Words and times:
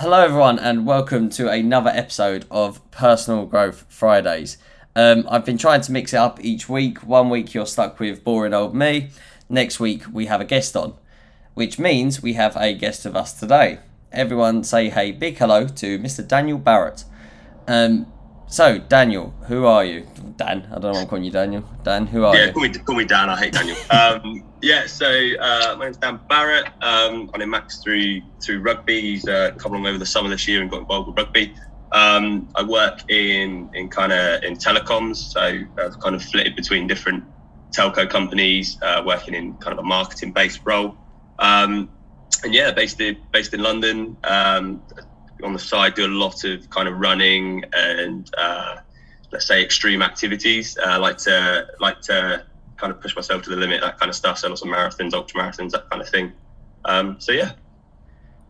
Hello, 0.00 0.24
everyone, 0.24 0.58
and 0.58 0.86
welcome 0.86 1.28
to 1.28 1.50
another 1.50 1.90
episode 1.90 2.46
of 2.50 2.80
Personal 2.90 3.44
Growth 3.44 3.84
Fridays. 3.90 4.56
Um, 4.96 5.26
I've 5.28 5.44
been 5.44 5.58
trying 5.58 5.82
to 5.82 5.92
mix 5.92 6.14
it 6.14 6.16
up 6.16 6.42
each 6.42 6.70
week. 6.70 7.06
One 7.06 7.28
week 7.28 7.52
you're 7.52 7.66
stuck 7.66 8.00
with 8.00 8.24
boring 8.24 8.54
old 8.54 8.74
me. 8.74 9.10
Next 9.50 9.78
week 9.78 10.04
we 10.10 10.24
have 10.24 10.40
a 10.40 10.46
guest 10.46 10.74
on, 10.74 10.94
which 11.52 11.78
means 11.78 12.22
we 12.22 12.32
have 12.32 12.56
a 12.56 12.72
guest 12.72 13.04
of 13.04 13.14
us 13.14 13.38
today. 13.38 13.80
Everyone 14.10 14.64
say 14.64 14.88
hey, 14.88 15.12
big 15.12 15.36
hello 15.36 15.68
to 15.68 15.98
Mr. 15.98 16.26
Daniel 16.26 16.58
Barratt. 16.58 17.04
Um, 17.68 18.10
so, 18.50 18.78
Daniel, 18.78 19.30
who 19.46 19.64
are 19.66 19.84
you? 19.84 20.06
Dan, 20.36 20.66
I 20.70 20.74
don't 20.74 20.82
know 20.82 20.90
why 20.92 21.00
I'm 21.02 21.06
calling 21.06 21.24
you 21.24 21.30
Daniel. 21.30 21.62
Dan, 21.84 22.06
who 22.06 22.24
are 22.24 22.36
yeah, 22.36 22.46
you? 22.46 22.52
call 22.52 22.62
me, 22.62 22.68
call 22.70 22.96
me 22.96 23.04
Dan. 23.04 23.30
I 23.30 23.36
hate 23.36 23.52
Daniel. 23.52 23.76
Um, 23.90 24.44
yeah, 24.62 24.86
so 24.86 25.06
uh, 25.06 25.76
my 25.78 25.84
name's 25.84 25.96
Dan 25.98 26.20
Barratt. 26.28 26.66
Um, 26.82 27.30
I 27.32 27.38
know 27.38 27.46
Max 27.46 27.82
through 27.82 28.20
through 28.42 28.60
rugby. 28.60 29.00
He's 29.00 29.26
uh, 29.26 29.52
come 29.56 29.72
along 29.72 29.86
over 29.86 29.98
the 29.98 30.06
summer 30.06 30.28
this 30.28 30.46
year 30.48 30.60
and 30.60 30.70
got 30.70 30.80
involved 30.80 31.08
with 31.08 31.16
rugby. 31.16 31.54
Um, 31.92 32.48
I 32.56 32.62
work 32.62 33.08
in 33.10 33.70
in 33.74 33.88
kind 33.88 34.12
of 34.12 34.42
in 34.42 34.56
telecoms, 34.56 35.16
so 35.16 35.40
I've 35.40 35.98
kind 36.00 36.14
of 36.14 36.22
flitted 36.22 36.56
between 36.56 36.86
different 36.86 37.24
telco 37.70 38.08
companies, 38.08 38.78
uh, 38.82 39.02
working 39.04 39.34
in 39.34 39.54
kind 39.58 39.72
of 39.72 39.78
a 39.78 39.86
marketing 39.86 40.32
based 40.32 40.60
role. 40.64 40.96
Um, 41.38 41.88
and 42.44 42.52
yeah, 42.52 42.70
based 42.72 43.00
in 43.00 43.16
based 43.32 43.54
in 43.54 43.62
London. 43.62 44.16
Um, 44.24 44.82
on 45.42 45.52
the 45.52 45.58
side, 45.58 45.94
do 45.94 46.06
a 46.06 46.08
lot 46.08 46.44
of 46.44 46.68
kind 46.70 46.88
of 46.88 46.98
running 46.98 47.64
and 47.72 48.30
uh, 48.36 48.76
let's 49.32 49.46
say 49.46 49.62
extreme 49.62 50.02
activities. 50.02 50.76
I 50.78 50.96
uh, 50.96 51.00
like 51.00 51.18
to 51.18 51.68
like 51.80 52.00
to 52.02 52.44
kind 52.76 52.92
of 52.92 53.00
push 53.00 53.14
myself 53.14 53.42
to 53.42 53.50
the 53.50 53.56
limit, 53.56 53.80
that 53.82 53.98
kind 53.98 54.08
of 54.08 54.16
stuff. 54.16 54.38
So 54.38 54.48
lots 54.48 54.62
of 54.62 54.68
marathons, 54.68 55.12
ultra 55.12 55.40
marathons, 55.40 55.70
that 55.72 55.88
kind 55.90 56.02
of 56.02 56.08
thing. 56.08 56.32
Um, 56.84 57.16
so 57.20 57.32
yeah. 57.32 57.52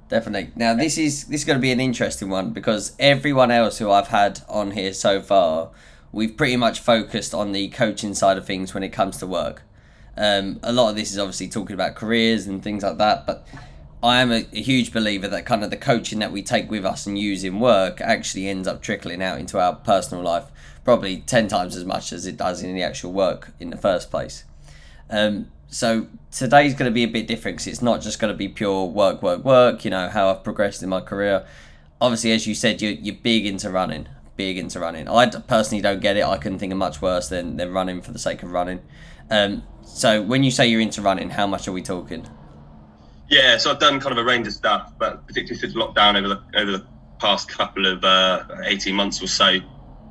Definitely. 0.09 0.53
Now 0.57 0.75
this 0.75 0.99
is 0.99 1.25
this 1.27 1.43
is 1.43 1.45
going 1.45 1.59
to 1.59 1.63
be 1.63 1.73
an 1.73 1.81
interesting 1.81 2.31
one 2.31 2.53
because 2.53 2.97
everyone 2.99 3.51
else 3.51 3.79
who 3.79 3.91
I've 3.91 4.09
had 4.09 4.41
on 4.49 4.73
here 4.73 4.93
so 4.93 5.21
far, 5.21 5.71
we've 6.13 6.37
pretty 6.37 6.57
much 6.57 6.81
focused 6.81 7.35
on 7.35 7.53
the 7.53 7.69
coaching 7.69 8.15
side 8.15 8.37
of 8.37 8.47
things 8.47 8.75
when 8.75 8.83
it 8.83 8.91
comes 8.91 9.19
to 9.19 9.27
work. 9.27 9.63
Um, 10.17 10.59
a 10.63 10.73
lot 10.73 10.91
of 10.91 10.97
this 10.97 11.13
is 11.13 11.19
obviously 11.19 11.49
talking 11.49 11.75
about 11.75 11.95
careers 11.95 12.47
and 12.47 12.63
things 12.63 12.83
like 12.83 12.99
that, 12.99 13.27
but 13.27 13.47
I 14.03 14.23
am 14.23 14.33
a, 14.33 14.47
a, 14.53 14.63
huge 14.63 14.93
believer 14.93 15.29
that 15.29 15.45
kind 15.45 15.63
of 15.63 15.71
the 15.71 15.77
coaching 15.77 16.21
that 16.21 16.33
we 16.33 16.43
take 16.43 16.71
with 16.71 16.87
us 16.87 17.07
and 17.07 17.19
use 17.19 17.45
in 17.45 17.61
work 17.61 18.01
actually 18.01 18.49
ends 18.49 18.67
up 18.67 18.81
trickling 18.81 19.23
out 19.23 19.39
into 19.39 19.61
our 19.61 19.75
personal 19.75 20.25
life, 20.25 20.45
probably 20.85 21.19
10 21.19 21.49
times 21.49 21.77
as 21.77 21.85
much 21.85 22.13
as 22.13 22.27
it 22.27 22.39
does 22.39 22.63
in 22.63 22.75
the 22.75 22.83
actual 22.83 23.13
work 23.13 23.53
in 23.61 23.69
the 23.69 23.77
first 23.77 24.11
place. 24.11 24.45
Um, 25.11 25.51
so 25.69 26.07
today's 26.33 26.73
going 26.75 26.91
to 26.91 26.95
be 26.95 27.03
a 27.03 27.09
bit 27.09 27.27
different 27.27 27.59
because 27.59 27.67
it's 27.67 27.83
not 27.83 28.01
just 28.01 28.19
going 28.19 28.33
to 28.33 28.37
be 28.37 28.49
pure 28.49 28.87
work, 28.87 29.23
work, 29.23 29.45
work, 29.45 29.85
you 29.85 29.91
know, 29.91 30.09
how 30.09 30.31
I've 30.31 30.43
progressed 30.43 30.83
in 30.83 30.89
my 30.89 31.01
career. 31.03 31.47
Obviously, 32.01 32.33
as 32.33 32.47
you 32.47 32.55
said, 32.55 32.81
you're, 32.81 32.93
you're 32.93 33.15
big 33.15 33.45
into 33.45 33.69
running, 33.71 34.09
big 34.37 34.57
into 34.57 34.81
running. 34.81 35.09
I 35.09 35.27
personally 35.27 35.83
don't 35.83 36.01
get 36.01 36.17
it. 36.17 36.25
I 36.25 36.39
couldn't 36.39 36.59
think 36.59 36.73
of 36.73 36.79
much 36.79 37.03
worse 37.03 37.29
than, 37.29 37.59
than 37.59 37.73
running 37.73 38.01
for 38.01 38.13
the 38.13 38.19
sake 38.19 38.43
of 38.43 38.51
running. 38.51 38.81
Um, 39.31 39.63
so 39.83 40.23
when 40.23 40.43
you 40.43 40.51
say 40.51 40.67
you're 40.67 40.81
into 40.81 41.03
running, 41.03 41.31
how 41.31 41.47
much 41.47 41.69
are 41.69 41.73
we 41.73 41.83
talking? 41.83 42.27
Yeah, 43.31 43.59
so 43.59 43.71
I've 43.71 43.79
done 43.79 44.01
kind 44.01 44.13
of 44.13 44.19
a 44.19 44.25
range 44.25 44.49
of 44.49 44.53
stuff, 44.53 44.93
but 44.99 45.25
particularly 45.27 45.61
since 45.61 45.75
lockdown 45.75 46.19
over 46.19 46.29
the 46.29 46.61
over 46.61 46.73
the 46.73 46.87
past 47.21 47.49
couple 47.49 47.87
of 47.87 48.03
uh, 48.05 48.45
eighteen 48.65 48.97
months 48.97 49.23
or 49.23 49.29
so, 49.29 49.59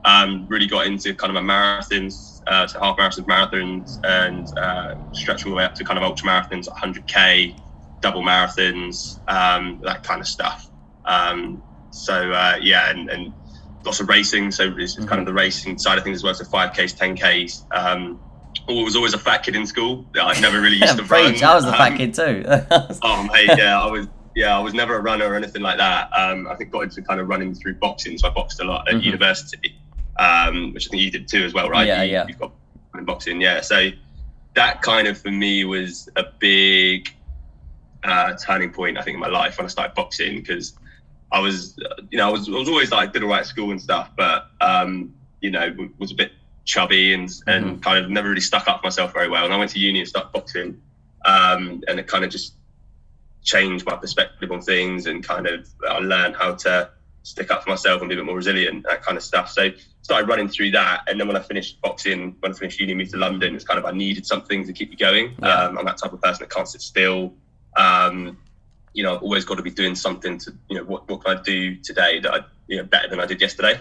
um, 0.05 0.47
really 0.47 0.67
got 0.67 0.87
into 0.87 1.13
kind 1.13 1.35
of 1.35 1.43
a 1.43 1.45
marathons, 1.45 2.41
uh, 2.47 2.65
so 2.65 2.79
half 2.79 2.97
marathons, 2.97 3.25
marathons, 3.25 3.99
and 4.05 4.57
uh, 4.57 4.95
stretch 5.11 5.45
all 5.45 5.51
the 5.51 5.57
way 5.57 5.65
up 5.65 5.75
to 5.75 5.83
kind 5.83 5.97
of 5.97 6.03
ultra 6.03 6.27
marathons, 6.29 6.67
100k, 6.69 7.59
double 7.99 8.23
marathons, 8.23 9.19
um, 9.29 9.81
that 9.83 10.01
kind 10.03 10.21
of 10.21 10.27
stuff. 10.27 10.69
Um, 11.03 11.61
so 11.91 12.31
uh, 12.31 12.57
yeah, 12.61 12.89
and, 12.89 13.09
and 13.09 13.33
lots 13.83 13.99
of 13.99 14.07
racing. 14.07 14.51
So 14.51 14.73
it's 14.77 14.95
mm-hmm. 14.95 15.07
kind 15.07 15.19
of 15.19 15.25
the 15.25 15.33
racing 15.33 15.77
side 15.77 15.97
of 15.97 16.03
things 16.03 16.17
as 16.17 16.23
well. 16.23 16.33
So 16.33 16.45
5ks, 16.45 16.95
10ks. 16.95 17.65
Um, 17.75 18.19
I 18.69 18.83
was 18.83 18.95
always 18.95 19.13
a 19.13 19.17
fat 19.17 19.43
kid 19.43 19.55
in 19.55 19.65
school. 19.65 20.05
I 20.15 20.39
never 20.39 20.61
really 20.61 20.77
used 20.81 20.97
to 20.97 21.03
run. 21.03 21.43
I 21.43 21.55
was 21.55 21.65
a 21.65 21.71
fat 21.71 21.93
um, 21.93 21.97
kid 21.97 22.13
too. 22.13 22.43
oh 23.03 23.27
mate, 23.31 23.57
yeah, 23.57 23.81
I 23.81 23.89
was. 23.89 24.07
Yeah, 24.35 24.55
I 24.55 24.61
was 24.61 24.73
never 24.73 24.95
a 24.95 25.01
runner 25.01 25.27
or 25.27 25.35
anything 25.35 25.63
like 25.63 25.79
that. 25.79 26.09
Um, 26.15 26.47
I 26.47 26.55
think 26.55 26.71
got 26.71 26.81
into 26.81 27.01
kind 27.01 27.19
of 27.19 27.27
running 27.27 27.53
through 27.53 27.73
boxing, 27.73 28.17
so 28.17 28.27
I 28.27 28.31
boxed 28.31 28.61
a 28.61 28.63
lot 28.63 28.87
at 28.87 28.93
mm-hmm. 28.93 29.03
university, 29.03 29.75
um, 30.17 30.71
which 30.73 30.87
I 30.87 30.89
think 30.91 31.03
you 31.03 31.11
did 31.11 31.27
too 31.27 31.43
as 31.43 31.53
well, 31.53 31.67
right? 31.67 31.87
Yeah, 31.87 32.03
you, 32.03 32.11
yeah. 32.11 32.27
You've 32.27 32.39
got 32.39 32.53
boxing, 33.05 33.41
yeah. 33.41 33.59
So 33.59 33.89
that 34.53 34.81
kind 34.81 35.07
of 35.07 35.17
for 35.17 35.31
me 35.31 35.65
was 35.65 36.09
a 36.15 36.23
big 36.39 37.09
uh, 38.03 38.35
turning 38.35 38.71
point, 38.71 38.97
I 38.97 39.01
think, 39.01 39.15
in 39.15 39.19
my 39.19 39.27
life 39.27 39.57
when 39.57 39.65
I 39.65 39.69
started 39.69 39.95
boxing 39.95 40.37
because 40.37 40.73
I 41.31 41.39
was, 41.39 41.77
you 42.09 42.17
know, 42.17 42.29
I 42.29 42.31
was, 42.31 42.47
I 42.47 42.51
was 42.51 42.69
always 42.69 42.91
like 42.91 43.13
did 43.13 43.23
all 43.23 43.29
right 43.29 43.39
at 43.39 43.45
school 43.45 43.71
and 43.71 43.81
stuff, 43.81 44.11
but 44.15 44.47
um, 44.61 45.13
you 45.41 45.51
know, 45.51 45.75
was 45.97 46.11
a 46.11 46.15
bit 46.15 46.31
chubby 46.69 47.13
and 47.13 47.29
and 47.47 47.65
mm-hmm. 47.65 47.79
kind 47.79 48.03
of 48.03 48.11
never 48.11 48.29
really 48.29 48.41
stuck 48.41 48.67
up 48.67 48.79
for 48.79 48.85
myself 48.85 49.11
very 49.11 49.27
well. 49.27 49.43
And 49.43 49.53
I 49.53 49.57
went 49.57 49.71
to 49.71 49.79
uni 49.79 49.99
and 49.99 50.07
started 50.07 50.31
boxing, 50.31 50.79
um, 51.25 51.83
and 51.87 51.99
it 51.99 52.07
kind 52.07 52.23
of 52.23 52.29
just 52.29 52.53
changed 53.43 53.85
my 53.85 53.95
perspective 53.95 54.51
on 54.51 54.61
things 54.61 55.07
and 55.07 55.23
kind 55.23 55.47
of 55.47 55.67
I 55.89 55.97
learned 55.99 56.35
how 56.35 56.53
to 56.53 56.91
stick 57.23 57.49
up 57.51 57.63
for 57.63 57.71
myself 57.71 58.01
and 58.01 58.09
be 58.09 58.15
a 58.15 58.17
bit 58.17 58.25
more 58.25 58.35
resilient, 58.35 58.85
that 58.89 59.01
kind 59.01 59.17
of 59.17 59.23
stuff. 59.23 59.49
So 59.49 59.71
started 60.03 60.29
running 60.29 60.47
through 60.47 60.71
that, 60.71 61.01
and 61.07 61.19
then 61.19 61.27
when 61.27 61.35
I 61.35 61.41
finished 61.41 61.81
boxing, 61.81 62.35
when 62.39 62.51
I 62.51 62.55
finished 62.55 62.79
uni, 62.79 62.93
moved 62.93 63.11
to 63.11 63.17
London. 63.17 63.55
It's 63.55 63.65
kind 63.65 63.79
of 63.79 63.85
I 63.85 63.91
needed 63.91 64.25
something 64.27 64.65
to 64.67 64.73
keep 64.73 64.91
me 64.91 64.95
going. 64.95 65.33
Yeah. 65.41 65.53
Um, 65.53 65.77
I'm 65.79 65.85
that 65.85 65.97
type 65.97 66.13
of 66.13 66.21
person 66.21 66.43
that 66.43 66.51
can't 66.53 66.67
sit 66.67 66.81
still. 66.81 67.33
Um, 67.75 68.37
you 68.93 69.03
know, 69.03 69.15
I've 69.15 69.23
always 69.23 69.45
got 69.45 69.55
to 69.55 69.63
be 69.63 69.71
doing 69.71 69.95
something 69.95 70.37
to, 70.39 70.53
you 70.69 70.77
know, 70.77 70.83
what, 70.83 71.07
what 71.09 71.23
can 71.23 71.37
I 71.37 71.41
do 71.41 71.75
today 71.77 72.19
that 72.19 72.33
I, 72.33 72.39
you 72.67 72.77
know, 72.77 72.83
better 72.83 73.07
than 73.07 73.19
I 73.19 73.25
did 73.25 73.39
yesterday. 73.41 73.79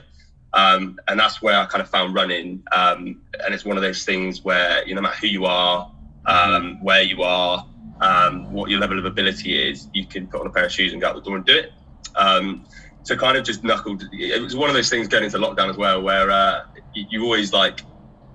Um, 0.54 0.98
and 1.09 1.20
that's 1.20 1.42
where 1.42 1.59
I 1.59 1.66
kind 1.66 1.82
of 1.82 1.91
found 1.91 2.14
running. 2.14 2.62
Um, 2.72 3.20
and 3.44 3.54
it's 3.54 3.64
one 3.64 3.76
of 3.76 3.82
those 3.82 4.04
things 4.04 4.42
where, 4.42 4.86
you 4.86 4.94
know, 4.94 5.00
no 5.00 5.09
matter 5.09 5.20
who 5.20 5.26
you 5.26 5.44
are, 5.44 5.91
um, 6.26 6.82
where 6.82 7.03
you 7.03 7.22
are, 7.22 7.66
um, 8.00 8.53
what 8.53 8.70
your 8.70 8.81
level 8.81 8.98
of 8.98 9.04
ability 9.04 9.70
is, 9.70 9.88
you 9.92 10.06
can 10.06 10.26
put 10.26 10.41
on 10.41 10.47
a 10.47 10.50
pair 10.50 10.64
of 10.64 10.72
shoes 10.72 10.92
and 10.92 11.00
go 11.00 11.09
out 11.09 11.14
the 11.14 11.20
door 11.20 11.36
and 11.36 11.44
do 11.44 11.56
it. 11.56 11.72
Um, 12.16 12.64
so 13.03 13.16
kind 13.16 13.36
of 13.36 13.44
just 13.44 13.64
knuckled. 13.64 14.04
It 14.12 14.42
was 14.42 14.54
one 14.54 14.69
of 14.69 14.75
those 14.75 14.91
things 14.91 15.09
going 15.09 15.25
into 15.25 15.38
lockdown 15.38 15.70
as 15.70 15.76
well, 15.76 16.03
where 16.03 16.31
uh, 16.31 16.65
you, 16.94 17.06
you, 17.10 17.25
always 17.25 17.53
like 17.53 17.80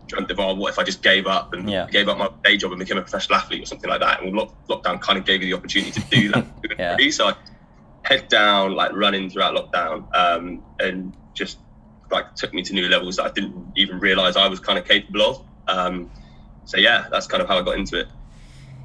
dreamt 0.08 0.32
of, 0.32 0.40
oh, 0.40 0.56
what 0.56 0.72
if 0.74 0.80
I 0.80 0.84
just 0.84 1.04
gave 1.04 1.28
up 1.28 1.54
and 1.54 1.70
yeah. 1.70 1.88
gave 1.90 2.10
up 2.10 2.18
my 2.18 2.30
day 2.44 2.58
job 2.58 2.72
and 2.72 2.80
became 2.80 2.98
a 2.98 3.02
professional 3.02 3.38
athlete 3.38 3.64
or 3.64 3.66
something 3.66 3.90
like 3.90 4.02
that? 4.02 4.24
And 4.24 4.36
lock, 4.36 4.54
lockdown 4.68 5.00
kind 5.00 5.20
of 5.20 5.26
gave 5.26 5.44
you 5.44 5.50
the 5.50 5.58
opportunity 5.58 5.92
to 5.92 6.02
do 6.10 6.32
that. 6.32 6.46
yeah. 6.80 7.10
So 7.12 7.28
I 7.28 7.36
head 8.04 8.28
down, 8.30 8.76
like 8.76 8.92
running 8.94 9.30
throughout 9.30 9.56
lockdown, 9.56 10.08
um, 10.16 10.64
and 10.80 11.16
just 11.34 11.60
like 12.14 12.36
took 12.36 12.54
me 12.54 12.62
to 12.64 12.74
new 12.74 12.88
levels 12.88 13.18
that 13.18 13.26
I 13.26 13.32
didn't 13.32 13.56
even 13.76 14.00
realize 14.00 14.38
I 14.38 14.48
was 14.48 14.60
kind 14.60 14.80
of 14.80 14.86
capable 14.86 15.22
of. 15.22 15.46
Um, 15.68 16.12
so 16.66 16.78
yeah, 16.78 17.08
that's 17.12 17.28
kind 17.28 17.42
of 17.42 17.50
how 17.50 17.58
I 17.58 17.62
got 17.62 17.78
into 17.78 18.00
it. 18.00 18.08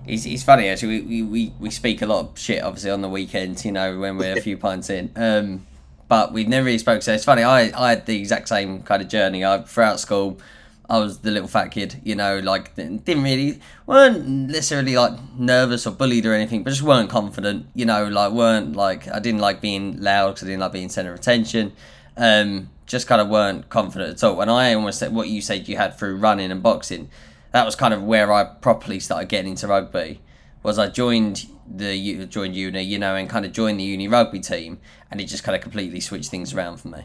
It's, 0.06 0.26
it's 0.26 0.42
funny 0.42 0.68
actually. 0.68 1.02
We, 1.02 1.22
we, 1.22 1.52
we 1.60 1.70
speak 1.70 2.02
a 2.02 2.06
lot 2.06 2.20
of 2.20 2.38
shit 2.38 2.62
obviously 2.62 2.90
on 2.90 3.02
the 3.02 3.08
weekends, 3.08 3.64
you 3.64 3.72
know, 3.72 3.98
when 3.98 4.16
we're 4.16 4.38
a 4.38 4.40
few 4.48 4.56
pints 4.56 4.90
in. 4.90 5.12
Um, 5.16 5.66
but 6.08 6.32
we've 6.32 6.48
never 6.48 6.64
really 6.64 6.78
spoke. 6.78 7.02
So 7.02 7.12
it's 7.12 7.24
funny. 7.24 7.42
I, 7.42 7.70
I 7.78 7.90
had 7.90 8.06
the 8.06 8.18
exact 8.18 8.48
same 8.48 8.82
kind 8.82 9.02
of 9.02 9.08
journey. 9.08 9.44
I 9.44 9.60
throughout 9.62 10.00
school, 10.00 10.40
I 10.88 10.98
was 10.98 11.18
the 11.18 11.30
little 11.30 11.48
fat 11.48 11.68
kid, 11.68 12.00
you 12.02 12.14
know, 12.14 12.38
like 12.38 12.74
didn't 12.74 13.22
really 13.22 13.60
weren't 13.86 14.26
necessarily 14.26 14.96
like 14.96 15.12
nervous 15.36 15.86
or 15.86 15.90
bullied 15.90 16.24
or 16.24 16.32
anything, 16.32 16.62
but 16.62 16.70
just 16.70 16.82
weren't 16.82 17.10
confident, 17.10 17.66
you 17.74 17.84
know, 17.84 18.06
like 18.08 18.32
weren't 18.32 18.74
like 18.74 19.06
I 19.08 19.18
didn't 19.18 19.40
like 19.40 19.60
being 19.60 20.00
loud 20.00 20.30
because 20.30 20.44
I 20.44 20.46
didn't 20.46 20.60
like 20.60 20.72
being 20.72 20.88
center 20.88 21.12
of 21.12 21.18
attention. 21.18 21.72
Um, 22.16 22.70
just 22.88 23.06
kind 23.06 23.20
of 23.20 23.28
weren't 23.28 23.68
confident 23.68 24.10
at 24.10 24.24
all. 24.24 24.40
And 24.40 24.50
I 24.50 24.74
almost 24.74 24.98
said 24.98 25.14
what 25.14 25.28
you 25.28 25.40
said 25.40 25.68
you 25.68 25.76
had 25.76 25.96
through 25.96 26.16
running 26.16 26.50
and 26.50 26.62
boxing. 26.62 27.10
That 27.52 27.64
was 27.64 27.76
kind 27.76 27.94
of 27.94 28.02
where 28.02 28.32
I 28.32 28.44
properly 28.44 28.98
started 28.98 29.28
getting 29.28 29.52
into 29.52 29.68
rugby. 29.68 30.20
Was 30.62 30.78
I 30.78 30.88
joined 30.88 31.46
the 31.66 32.26
joined 32.26 32.56
uni, 32.56 32.82
you 32.82 32.98
know, 32.98 33.14
and 33.14 33.28
kind 33.28 33.44
of 33.44 33.52
joined 33.52 33.78
the 33.78 33.84
uni 33.84 34.08
rugby 34.08 34.40
team, 34.40 34.80
and 35.10 35.20
it 35.20 35.24
just 35.24 35.44
kind 35.44 35.54
of 35.54 35.62
completely 35.62 36.00
switched 36.00 36.30
things 36.30 36.52
around 36.52 36.78
for 36.78 36.88
me. 36.88 37.04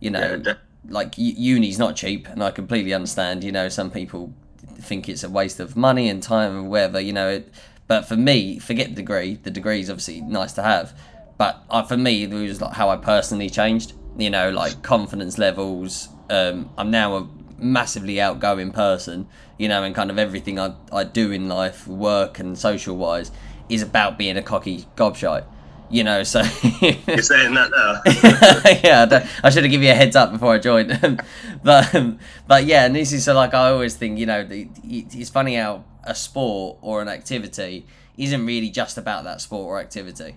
You 0.00 0.10
know, 0.10 0.42
yeah, 0.44 0.54
like 0.88 1.14
uni's 1.16 1.78
not 1.78 1.96
cheap, 1.96 2.26
and 2.28 2.42
I 2.42 2.50
completely 2.50 2.92
understand. 2.92 3.44
You 3.44 3.52
know, 3.52 3.68
some 3.68 3.90
people 3.90 4.32
think 4.76 5.08
it's 5.08 5.22
a 5.22 5.30
waste 5.30 5.60
of 5.60 5.76
money 5.76 6.08
and 6.08 6.22
time 6.22 6.56
and 6.56 6.70
whatever. 6.70 6.98
You 6.98 7.12
know, 7.12 7.28
it, 7.28 7.54
but 7.86 8.06
for 8.06 8.16
me, 8.16 8.58
forget 8.58 8.88
the 8.88 8.94
degree. 8.94 9.34
The 9.42 9.50
degree 9.50 9.80
is 9.80 9.90
obviously 9.90 10.22
nice 10.22 10.52
to 10.54 10.62
have, 10.62 10.98
but 11.38 11.62
uh, 11.70 11.82
for 11.82 11.96
me, 11.96 12.24
it 12.24 12.32
was 12.32 12.60
like 12.60 12.74
how 12.74 12.88
I 12.88 12.96
personally 12.96 13.50
changed 13.50 13.92
you 14.16 14.30
know, 14.30 14.50
like 14.50 14.82
confidence 14.82 15.38
levels. 15.38 16.08
Um, 16.28 16.70
I'm 16.78 16.90
now 16.90 17.16
a 17.16 17.28
massively 17.58 18.20
outgoing 18.20 18.72
person, 18.72 19.28
you 19.58 19.68
know, 19.68 19.82
and 19.82 19.94
kind 19.94 20.10
of 20.10 20.18
everything 20.18 20.58
I, 20.58 20.74
I 20.92 21.04
do 21.04 21.30
in 21.32 21.48
life, 21.48 21.86
work 21.86 22.38
and 22.38 22.58
social 22.58 22.96
wise, 22.96 23.30
is 23.68 23.82
about 23.82 24.18
being 24.18 24.36
a 24.36 24.42
cocky 24.42 24.86
gobshite. 24.96 25.44
You 25.92 26.04
know, 26.04 26.22
so 26.22 26.38
you're 26.80 27.18
saying 27.20 27.54
that 27.54 27.70
now. 27.74 28.00
yeah, 28.84 29.06
I, 29.10 29.46
I 29.46 29.50
should 29.50 29.64
have 29.64 29.70
given 29.72 29.86
you 29.86 29.92
a 29.92 29.94
heads 29.96 30.14
up 30.14 30.30
before 30.30 30.54
I 30.54 30.58
joined, 30.58 31.20
but 31.64 31.94
um, 31.94 32.20
but 32.46 32.64
yeah, 32.64 32.86
and 32.86 32.94
this 32.94 33.12
is 33.12 33.24
so 33.24 33.34
like 33.34 33.54
I 33.54 33.70
always 33.70 33.96
think, 33.96 34.16
you 34.18 34.26
know, 34.26 34.46
it's 34.48 35.30
funny 35.30 35.56
how 35.56 35.84
a 36.04 36.14
sport 36.14 36.78
or 36.80 37.02
an 37.02 37.08
activity 37.08 37.86
isn't 38.16 38.46
really 38.46 38.70
just 38.70 38.98
about 38.98 39.24
that 39.24 39.40
sport 39.40 39.66
or 39.66 39.80
activity 39.80 40.36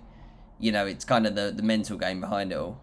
You 0.58 0.72
know, 0.72 0.86
it's 0.86 1.04
kind 1.04 1.24
of 1.24 1.36
the 1.36 1.52
the 1.54 1.62
mental 1.62 1.98
game 1.98 2.20
behind 2.20 2.50
it 2.50 2.56
all. 2.56 2.80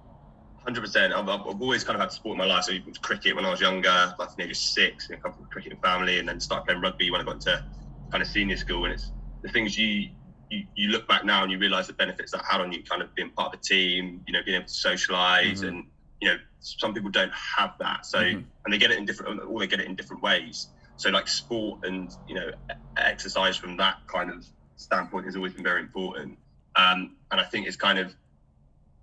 Hundred 0.64 0.82
percent. 0.82 1.12
I've, 1.14 1.28
I've 1.28 1.42
always 1.62 1.84
kind 1.84 1.96
of 1.96 2.02
had 2.02 2.12
sport 2.12 2.34
in 2.34 2.38
my 2.38 2.46
life. 2.46 2.66
So 2.66 2.74
it 2.74 2.86
was 2.86 2.98
cricket 3.00 3.36
when 3.36 3.46
I 3.46 3.50
was 3.50 3.60
younger, 3.62 4.14
like 4.20 4.30
the 4.38 4.44
age 4.44 4.52
of 4.52 4.58
six, 4.58 5.10
and 5.10 5.22
come 5.22 5.34
from 5.34 5.46
a 5.46 5.48
cricketing 5.48 5.80
family, 5.84 6.20
and 6.20 6.28
then 6.30 6.40
started 6.40 6.66
playing 6.66 6.82
rugby 6.82 7.10
when 7.10 7.20
I 7.20 7.24
got 7.24 7.36
into 7.36 7.64
kind 8.12 8.22
of 8.22 8.28
senior 8.28 8.58
school. 8.58 8.86
And 8.86 8.94
it's 8.94 9.12
the 9.42 9.50
things 9.50 9.78
you 9.78 10.10
you, 10.52 10.64
you 10.76 10.90
look 10.90 11.08
back 11.08 11.24
now 11.26 11.44
and 11.44 11.52
you 11.52 11.58
realise 11.58 11.88
the 11.88 11.94
benefits 11.94 12.32
that 12.34 12.44
had 12.48 12.62
on 12.62 12.72
you, 12.72 12.84
kind 12.84 13.02
of 13.02 13.14
being 13.16 13.32
part 13.32 13.54
of 13.54 13.60
a 13.60 13.64
team, 13.64 14.22
you 14.28 14.34
know, 14.34 14.42
being 14.46 14.56
able 14.58 14.68
to 14.68 14.74
socialize 14.74 15.62
Mhm. 15.62 15.68
and 15.70 15.84
you 16.22 16.30
know, 16.30 16.38
some 16.60 16.94
people 16.94 17.10
don't 17.10 17.32
have 17.58 17.74
that. 17.80 18.06
So 18.06 18.20
Mhm. 18.20 18.46
and 18.66 18.74
they 18.74 18.78
get 18.78 18.92
it 18.92 18.98
in 19.00 19.06
different, 19.06 19.42
or 19.42 19.60
they 19.60 19.66
get 19.68 19.80
it 19.80 19.88
in 19.88 19.96
different 19.96 20.22
ways. 20.22 20.70
So 20.98 21.10
like 21.10 21.28
sport 21.28 21.80
and 21.86 22.12
you 22.28 22.36
know, 22.36 22.52
exercise 22.98 23.58
from 23.58 23.78
that 23.78 23.98
kind 24.08 24.30
of 24.30 24.46
standpoint 24.76 25.26
has 25.26 25.36
always 25.36 25.54
been 25.54 25.64
very 25.64 25.80
important. 25.82 26.38
Um, 26.76 27.18
and 27.32 27.42
I 27.42 27.46
think 27.46 27.66
it's 27.66 27.78
kind 27.78 27.98
of 27.98 28.16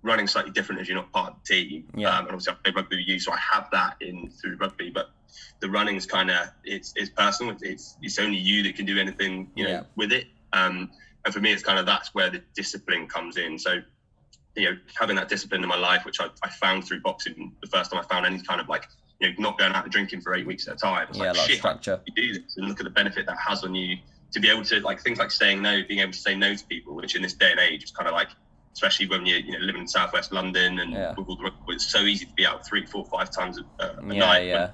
running 0.01 0.27
slightly 0.27 0.51
different 0.51 0.81
as 0.81 0.87
you're 0.87 0.97
not 0.97 1.11
part 1.11 1.33
of 1.33 1.35
the 1.45 1.53
team. 1.55 1.85
Yeah. 1.95 2.09
Um, 2.09 2.19
and 2.25 2.27
obviously 2.29 2.53
I 2.53 2.55
play 2.63 2.73
rugby 2.75 2.95
with 2.97 3.07
you, 3.07 3.19
so 3.19 3.31
I 3.31 3.37
have 3.37 3.67
that 3.71 3.95
in 4.01 4.29
through 4.29 4.57
rugby. 4.57 4.89
But 4.89 5.09
the 5.59 5.69
running 5.69 5.95
is 5.95 6.05
kind 6.05 6.31
of 6.31 6.47
it's 6.63 6.93
it's 6.95 7.09
personal. 7.09 7.55
It's, 7.61 7.97
it's 8.01 8.17
only 8.19 8.37
you 8.37 8.63
that 8.63 8.75
can 8.75 8.85
do 8.85 8.97
anything 8.97 9.51
you 9.55 9.65
know 9.65 9.69
Yeah. 9.71 9.83
with 9.95 10.11
it. 10.11 10.27
Um, 10.53 10.89
and 11.25 11.33
for 11.33 11.41
me, 11.41 11.51
it's 11.51 11.63
kind 11.63 11.77
of 11.79 11.85
that's 11.85 12.13
where 12.15 12.29
the 12.29 12.41
discipline 12.55 13.07
comes 13.07 13.37
in. 13.37 13.59
So 13.59 13.79
you 14.55 14.71
know, 14.71 14.77
having 14.97 15.15
that 15.15 15.29
discipline 15.29 15.61
in 15.63 15.69
my 15.69 15.77
life, 15.77 16.05
which 16.05 16.19
I, 16.19 16.27
I 16.43 16.49
found 16.49 16.85
through 16.85 17.01
boxing, 17.01 17.53
the 17.61 17.67
first 17.67 17.91
time 17.91 17.99
I 17.99 18.03
found 18.03 18.25
any 18.25 18.41
kind 18.41 18.59
of 18.61 18.67
like 18.69 18.87
you 19.19 19.29
know 19.29 19.35
not 19.37 19.57
going 19.59 19.73
out 19.73 19.83
and 19.83 19.91
drinking 19.91 20.21
for 20.21 20.33
eight 20.33 20.47
weeks 20.47 20.67
at 20.67 20.75
a 20.75 20.77
time. 20.77 21.07
It's 21.09 21.17
Yeah, 21.17 21.25
like, 21.31 21.37
like 21.37 21.47
shit, 21.49 21.57
structure. 21.59 21.99
you 22.05 22.13
do 22.15 22.33
this 22.39 22.55
and 22.57 22.67
look 22.67 22.79
at 22.79 22.85
the 22.85 22.89
benefit 22.89 23.25
that 23.27 23.37
has 23.37 23.63
on 23.63 23.75
you 23.75 23.97
to 24.31 24.39
be 24.39 24.49
able 24.49 24.63
to 24.63 24.79
like 24.81 25.01
things 25.01 25.19
like 25.19 25.31
saying 25.31 25.61
no, 25.61 25.81
being 25.87 25.99
able 25.99 26.11
to 26.13 26.17
say 26.17 26.35
no 26.35 26.55
to 26.55 26.65
people, 26.67 26.95
which 26.95 27.15
in 27.15 27.21
this 27.21 27.33
day 27.33 27.51
and 27.51 27.59
age 27.59 27.83
is 27.83 27.91
kind 27.91 28.07
of 28.07 28.13
like, 28.13 28.29
especially 28.73 29.07
when 29.07 29.25
you're 29.25 29.39
you 29.39 29.53
know 29.53 29.59
living 29.65 29.81
in 29.81 29.87
Southwest 29.87 30.31
London 30.31 30.79
and 30.79 30.93
Yeah. 30.93 31.13
with 31.17 31.27
all 31.27 31.35
the, 31.35 31.51
it's 31.69 31.87
so 31.91 32.01
easy 32.01 32.25
to 32.25 32.33
be 32.33 32.45
out 32.45 32.65
three, 32.67 32.85
four, 32.85 33.05
five 33.05 33.31
times 33.31 33.59
a, 33.79 33.83
a 33.83 33.95
Yeah, 34.13 34.19
night. 34.19 34.47
yeah. 34.47 34.71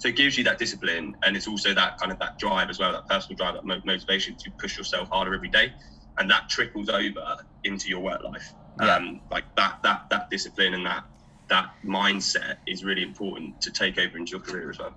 So 0.00 0.06
it 0.06 0.14
gives 0.14 0.38
you 0.38 0.44
that 0.44 0.58
discipline, 0.58 1.16
and 1.24 1.36
it's 1.36 1.48
also 1.48 1.74
that 1.74 1.98
kind 1.98 2.12
of 2.12 2.20
that 2.20 2.38
drive 2.38 2.70
as 2.70 2.78
well, 2.78 2.92
that 2.92 3.08
personal 3.08 3.36
drive, 3.36 3.54
that 3.54 3.64
mo- 3.64 3.80
motivation 3.84 4.36
to 4.36 4.50
push 4.52 4.78
yourself 4.78 5.08
harder 5.08 5.34
every 5.34 5.48
day, 5.48 5.72
and 6.18 6.30
that 6.30 6.48
trickles 6.48 6.88
over 6.88 7.36
into 7.64 7.88
your 7.88 7.98
work 7.98 8.22
life. 8.22 8.52
Yeah. 8.80 8.94
Um, 8.94 9.20
like 9.28 9.42
that, 9.56 9.80
that, 9.82 10.08
that 10.10 10.30
discipline 10.30 10.74
and 10.74 10.86
that 10.86 11.04
that 11.48 11.70
mindset 11.84 12.58
is 12.68 12.84
really 12.84 13.02
important 13.02 13.60
to 13.62 13.72
take 13.72 13.98
over 13.98 14.16
into 14.18 14.30
your 14.32 14.40
career 14.40 14.70
as 14.70 14.78
well. 14.78 14.94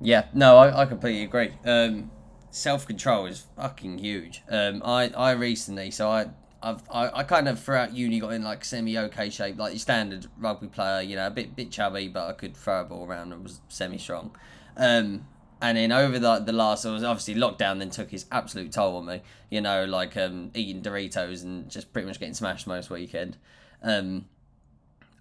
Yeah, 0.00 0.26
no, 0.34 0.58
I, 0.58 0.82
I 0.82 0.86
completely 0.86 1.24
agree. 1.24 1.52
Um, 1.64 2.10
Self 2.50 2.86
control 2.86 3.26
is 3.26 3.46
fucking 3.56 3.98
huge. 3.98 4.42
Um, 4.48 4.82
I, 4.84 5.08
I 5.16 5.32
recently, 5.32 5.90
so 5.90 6.08
I, 6.08 6.26
I've, 6.64 6.82
I, 6.90 7.20
I 7.20 7.22
kind 7.24 7.46
of 7.46 7.60
throughout 7.60 7.92
uni 7.92 8.20
got 8.20 8.32
in 8.32 8.42
like 8.42 8.64
semi 8.64 8.98
okay 8.98 9.28
shape, 9.28 9.58
like 9.58 9.72
your 9.72 9.78
standard 9.78 10.26
rugby 10.38 10.68
player. 10.68 11.02
You 11.02 11.16
know, 11.16 11.26
a 11.26 11.30
bit 11.30 11.54
bit 11.54 11.70
chubby, 11.70 12.08
but 12.08 12.26
I 12.26 12.32
could 12.32 12.56
throw 12.56 12.80
a 12.80 12.84
ball 12.84 13.06
around 13.06 13.32
and 13.32 13.42
was 13.42 13.60
semi 13.68 13.98
strong. 13.98 14.34
Um, 14.76 15.26
and 15.60 15.76
then 15.76 15.92
over 15.92 16.18
the 16.18 16.38
the 16.38 16.52
last, 16.52 16.84
it 16.84 16.90
was 16.90 17.04
obviously 17.04 17.34
lockdown. 17.34 17.78
Then 17.78 17.90
took 17.90 18.10
his 18.10 18.24
absolute 18.32 18.72
toll 18.72 18.96
on 18.96 19.06
me. 19.06 19.22
You 19.50 19.60
know, 19.60 19.84
like 19.84 20.16
um, 20.16 20.50
eating 20.54 20.82
Doritos 20.82 21.42
and 21.42 21.70
just 21.70 21.92
pretty 21.92 22.06
much 22.06 22.18
getting 22.18 22.34
smashed 22.34 22.66
most 22.66 22.88
weekend. 22.88 23.36
Um, 23.82 24.24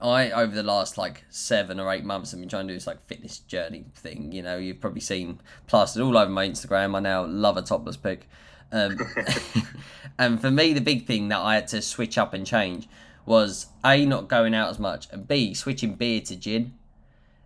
I 0.02 0.32
over 0.32 0.54
the 0.54 0.64
last 0.64 0.98
like 0.98 1.24
seven 1.30 1.80
or 1.80 1.92
eight 1.92 2.04
months 2.04 2.34
I've 2.34 2.40
been 2.40 2.50
trying 2.50 2.68
to 2.68 2.74
do 2.74 2.78
this 2.78 2.88
like 2.88 3.02
fitness 3.06 3.40
journey 3.40 3.86
thing. 3.96 4.32
You 4.32 4.44
know, 4.44 4.58
you've 4.58 4.82
probably 4.82 5.02
seen 5.02 5.42
plastered 5.68 6.02
all 6.02 6.18
over 6.18 6.32
my 6.32 6.48
Instagram. 6.48 6.96
I 6.96 7.00
now 7.00 7.26
love 7.26 7.58
a 7.58 7.62
topless 7.62 7.98
pic. 7.98 8.28
Um, 8.72 8.98
and 10.18 10.40
for 10.42 10.52
me, 10.52 10.74
the 10.74 10.82
big 10.82 11.06
thing 11.06 11.30
that 11.30 11.40
I 11.40 11.56
had 11.56 11.68
to 11.70 11.82
switch 11.82 12.18
up 12.18 12.34
and 12.34 12.46
change 12.46 12.88
was 13.26 13.68
a 13.86 14.06
not 14.06 14.28
going 14.28 14.54
out 14.54 14.70
as 14.70 14.80
much, 14.80 15.08
and 15.12 15.28
b 15.28 15.54
switching 15.54 15.94
beer 15.96 16.22
to 16.22 16.36
gin. 16.36 16.74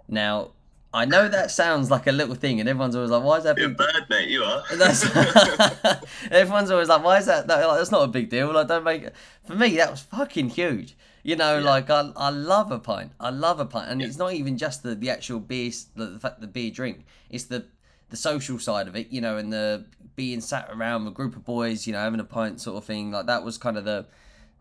Now, 0.07 0.51
I 0.93 1.05
know 1.05 1.27
that 1.27 1.51
sounds 1.51 1.91
like 1.91 2.07
a 2.07 2.11
little 2.11 2.33
thing, 2.33 2.59
and 2.59 2.67
everyone's 2.67 2.95
always 2.95 3.11
like, 3.11 3.23
"Why 3.23 3.37
is 3.37 3.43
that?" 3.43 3.57
You're 3.57 3.67
a 3.67 3.69
big 3.69 3.77
bird, 3.77 4.05
mate. 4.09 4.29
You 4.29 4.43
are. 4.43 4.63
everyone's 6.31 6.71
always 6.71 6.87
like, 6.87 7.03
why 7.03 7.17
is 7.17 7.25
that? 7.25 7.47
like, 7.47 7.59
that's 7.61 7.91
not 7.91 8.03
a 8.03 8.07
big 8.07 8.29
deal. 8.29 8.51
Like, 8.51 8.67
don't 8.67 8.83
make 8.83 9.03
it. 9.03 9.15
For 9.45 9.55
me, 9.55 9.75
that 9.77 9.91
was 9.91 10.01
fucking 10.01 10.49
huge. 10.49 10.95
You 11.23 11.35
know, 11.35 11.57
Yeah. 11.59 11.65
like 11.65 11.89
I, 11.89 12.09
I 12.15 12.29
love 12.29 12.71
a 12.71 12.79
pint. 12.79 13.11
I 13.19 13.29
love 13.31 13.59
a 13.59 13.65
pint, 13.65 13.89
and 13.91 14.01
it's 14.01 14.17
not 14.17 14.33
even 14.33 14.57
just 14.57 14.81
the, 14.83 14.95
the 14.95 15.09
actual 15.09 15.39
beer, 15.39 15.71
the, 15.95 16.05
the 16.05 16.19
fact 16.19 16.39
the 16.41 16.47
beer 16.47 16.71
drink. 16.71 17.05
It's 17.29 17.43
the 17.45 17.65
the 18.09 18.17
social 18.17 18.59
side 18.59 18.87
of 18.87 18.95
it. 18.95 19.07
You 19.09 19.21
know, 19.21 19.37
and 19.37 19.51
the 19.51 19.85
being 20.15 20.41
sat 20.41 20.69
around 20.71 21.05
with 21.05 21.13
a 21.13 21.15
group 21.15 21.35
of 21.35 21.45
boys. 21.45 21.87
You 21.87 21.93
know, 21.93 21.99
having 21.99 22.19
a 22.19 22.25
pint 22.25 22.61
sort 22.61 22.77
of 22.77 22.85
thing. 22.85 23.11
Like 23.11 23.25
that 23.27 23.43
was 23.43 23.57
kind 23.57 23.77
of 23.77 23.85
the 23.85 24.05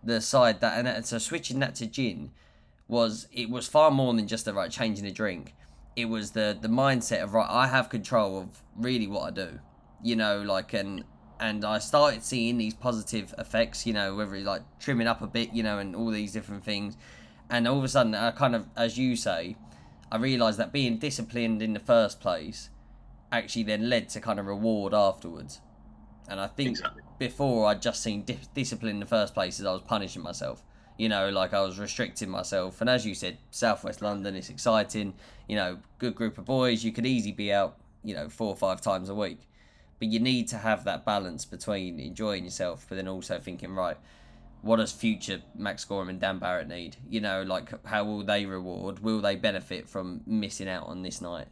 the 0.02 0.20
side 0.20 0.60
that, 0.60 0.78
and, 0.78 0.86
and 0.86 1.04
so 1.04 1.18
switching 1.18 1.58
that 1.58 1.74
to 1.74 1.86
gin 1.86 2.30
was 2.88 3.26
it 3.32 3.50
was 3.50 3.66
far 3.66 3.90
more 3.90 4.14
than 4.14 4.28
just 4.28 4.44
the 4.44 4.54
right 4.54 4.70
changing 4.70 5.06
a 5.06 5.10
drink. 5.10 5.54
It 5.96 6.06
was 6.06 6.32
the 6.32 6.56
the 6.60 6.68
mindset 6.68 7.22
of 7.22 7.34
right, 7.34 7.48
I 7.48 7.68
have 7.68 7.88
control 7.88 8.38
of 8.38 8.62
really 8.76 9.06
what 9.06 9.22
I 9.22 9.30
do. 9.30 9.60
You 10.02 10.16
know, 10.16 10.42
like 10.42 10.72
and 10.72 11.04
and 11.40 11.64
I 11.64 11.78
started 11.78 12.22
seeing 12.22 12.58
these 12.58 12.74
positive 12.74 13.34
effects. 13.38 13.86
You 13.86 13.92
know, 13.92 14.14
whether 14.14 14.34
it's 14.34 14.46
like 14.46 14.62
trimming 14.78 15.06
up 15.06 15.22
a 15.22 15.26
bit, 15.26 15.52
you 15.52 15.62
know, 15.62 15.78
and 15.78 15.96
all 15.96 16.10
these 16.10 16.32
different 16.32 16.64
things. 16.64 16.96
And 17.48 17.68
all 17.68 17.78
of 17.78 17.84
a 17.84 17.88
sudden, 17.88 18.14
I 18.14 18.32
kind 18.32 18.56
of, 18.56 18.66
as 18.76 18.98
you 18.98 19.14
say, 19.14 19.56
I 20.10 20.16
realised 20.16 20.58
that 20.58 20.72
being 20.72 20.98
disciplined 20.98 21.62
in 21.62 21.74
the 21.74 21.80
first 21.80 22.20
place 22.20 22.70
actually 23.38 23.64
then 23.64 23.88
led 23.88 24.08
to 24.10 24.20
kind 24.20 24.38
of 24.40 24.46
reward 24.46 24.94
afterwards. 24.94 25.60
And 26.28 26.40
I 26.40 26.46
think 26.48 26.70
Exactly. 26.70 27.02
before 27.18 27.66
I'd 27.66 27.80
just 27.82 28.02
seen 28.02 28.22
di- 28.24 28.38
discipline 28.54 28.94
in 28.94 29.00
the 29.00 29.06
first 29.06 29.34
place 29.34 29.60
as 29.60 29.66
I 29.66 29.72
was 29.72 29.82
punishing 29.82 30.22
myself. 30.22 30.62
You 30.98 31.08
know, 31.08 31.28
like 31.28 31.52
I 31.52 31.60
was 31.60 31.78
restricting 31.78 32.30
myself. 32.30 32.80
And 32.80 32.88
as 32.88 33.06
you 33.06 33.14
said, 33.14 33.38
Southwest 33.50 34.00
London, 34.02 34.34
it's 34.34 34.48
exciting. 34.48 35.14
You 35.46 35.56
know, 35.56 35.78
good 35.98 36.14
group 36.14 36.38
of 36.38 36.46
boys. 36.46 36.82
You 36.84 36.90
could 36.92 37.04
easily 37.06 37.32
be 37.32 37.52
out, 37.52 37.76
you 38.02 38.14
know, 38.14 38.28
four 38.28 38.48
or 38.48 38.56
five 38.56 38.80
times 38.80 39.08
a 39.08 39.14
week. 39.14 39.46
But 39.98 40.08
you 40.08 40.18
need 40.20 40.48
to 40.48 40.58
have 40.58 40.84
that 40.84 41.04
balance 41.04 41.44
between 41.44 42.00
enjoying 42.00 42.44
yourself, 42.44 42.86
but 42.88 42.96
then 42.96 43.08
also 43.08 43.38
thinking, 43.38 43.74
right, 43.74 43.96
what 44.62 44.76
does 44.76 44.90
future 44.92 45.42
Max 45.54 45.84
Gorham 45.84 46.08
and 46.08 46.20
Dan 46.20 46.40
Barratt 46.40 46.66
need? 46.68 46.96
You 47.08 47.20
know, 47.20 47.42
like 47.42 47.86
how 47.86 48.04
will 48.04 48.24
they 48.24 48.46
reward? 48.46 48.98
Will 49.00 49.20
they 49.20 49.36
benefit 49.36 49.88
from 49.88 50.22
missing 50.26 50.68
out 50.68 50.86
on 50.86 51.02
this 51.02 51.20
night? 51.20 51.48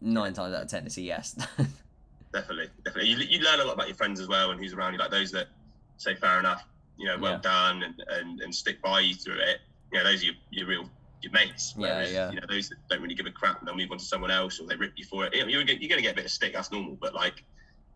Nine 0.00 0.32
times 0.32 0.54
out 0.54 0.62
of 0.62 0.68
ten, 0.68 0.86
it's 0.86 0.96
a 0.96 1.02
yes. 1.02 1.34
Definitely, 2.32 2.68
definitely. 2.84 3.10
You, 3.10 3.16
you 3.18 3.40
learn 3.40 3.58
a 3.60 3.64
lot 3.64 3.74
about 3.74 3.88
your 3.88 3.96
friends 3.96 4.20
as 4.20 4.28
well 4.28 4.50
and 4.52 4.60
who's 4.60 4.72
around 4.72 4.92
you. 4.92 4.98
Like 5.00 5.10
those 5.10 5.32
that 5.32 5.48
say 5.96 6.14
fair 6.14 6.38
enough, 6.38 6.64
you 6.96 7.06
know, 7.06 7.18
well 7.18 7.32
Yeah. 7.32 7.38
done, 7.40 7.82
and, 7.82 7.94
and 8.08 8.40
and 8.40 8.54
stick 8.54 8.80
by 8.82 9.00
you 9.00 9.14
through 9.14 9.38
it. 9.40 9.58
You 9.92 9.98
know, 9.98 10.04
those 10.04 10.22
are 10.22 10.26
your, 10.26 10.34
your 10.50 10.66
real 10.68 10.90
your 11.22 11.32
mates. 11.32 11.74
Yeah, 11.76 11.80
Whereas, 11.82 12.12
yeah. 12.12 12.30
You 12.30 12.40
know, 12.40 12.46
those 12.48 12.68
that 12.68 12.76
don't 12.88 13.02
really 13.02 13.14
give 13.16 13.26
a 13.26 13.30
crap 13.32 13.58
and 13.58 13.66
they'll 13.68 13.74
move 13.76 13.90
on 13.90 13.98
to 13.98 14.04
someone 14.04 14.30
else 14.30 14.60
or 14.60 14.66
they 14.68 14.76
rip 14.76 14.92
you 14.96 15.04
for 15.04 15.26
it. 15.26 15.34
You're, 15.34 15.44
gonna- 15.64 15.78
you're 15.78 15.88
going 15.88 15.98
to 15.98 16.02
get 16.02 16.12
a 16.12 16.16
bit 16.16 16.24
of 16.24 16.30
stick. 16.30 16.52
That's 16.54 16.70
normal. 16.72 16.96
But 17.00 17.14
like, 17.14 17.44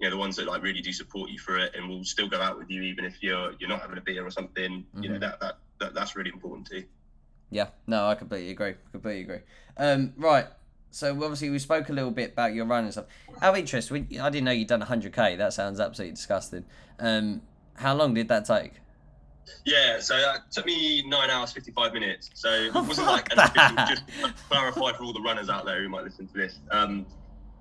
you 0.00 0.06
know, 0.06 0.10
the 0.10 0.18
ones 0.18 0.36
that 0.36 0.46
like 0.46 0.62
really 0.62 0.80
do 0.82 0.92
support 0.92 1.30
you 1.30 1.38
for 1.38 1.56
it 1.56 1.74
and 1.76 1.88
will 1.88 2.04
still 2.04 2.28
go 2.28 2.40
out 2.40 2.58
with 2.58 2.68
you 2.68 2.82
even 2.82 3.04
if 3.04 3.22
you're 3.22 3.52
you're 3.60 3.68
not 3.68 3.80
having 3.80 3.96
a 3.98 4.00
beer 4.02 4.26
or 4.26 4.30
something. 4.30 4.84
You 5.00 5.08
know, 5.10 5.14
Mhm. 5.16 5.20
that, 5.20 5.40
that 5.40 5.58
that 5.78 5.94
that's 5.94 6.16
really 6.16 6.30
important 6.30 6.66
too. 6.66 6.84
Yeah, 7.50 7.68
no, 7.86 8.08
I 8.08 8.16
completely 8.16 8.50
agree. 8.50 8.74
Completely 8.90 9.22
agree. 9.22 9.40
Um, 9.76 10.12
right. 10.16 10.46
So 10.94 11.10
obviously 11.10 11.50
we 11.50 11.58
spoke 11.58 11.88
a 11.88 11.92
little 11.92 12.12
bit 12.12 12.32
about 12.32 12.54
your 12.54 12.66
running 12.66 12.92
stuff. 12.92 13.06
Out 13.42 13.54
of 13.54 13.58
interest, 13.58 13.90
when, 13.90 14.06
I 14.20 14.30
didn't 14.30 14.44
know 14.44 14.52
you'd 14.52 14.68
done 14.68 14.80
100k. 14.80 15.36
That 15.38 15.52
sounds 15.52 15.80
absolutely 15.80 16.14
disgusting. 16.14 16.64
Um, 17.00 17.42
how 17.74 17.96
long 17.96 18.14
did 18.14 18.28
that 18.28 18.44
take? 18.44 18.74
Yeah, 19.64 19.98
so 19.98 20.16
that 20.16 20.52
took 20.52 20.66
me 20.66 21.02
nine 21.06 21.30
hours 21.30 21.52
fifty 21.52 21.72
five 21.72 21.92
minutes. 21.92 22.30
So 22.34 22.48
it 22.48 22.74
wasn't 22.74 23.08
like 23.08 23.30
an 23.32 23.40
official, 23.40 23.76
just 23.88 24.04
clarify 24.48 24.92
for 24.92 25.02
all 25.02 25.12
the 25.12 25.20
runners 25.20 25.50
out 25.50 25.66
there 25.66 25.82
who 25.82 25.88
might 25.88 26.04
listen 26.04 26.28
to 26.28 26.32
this. 26.32 26.60
Um, 26.70 27.04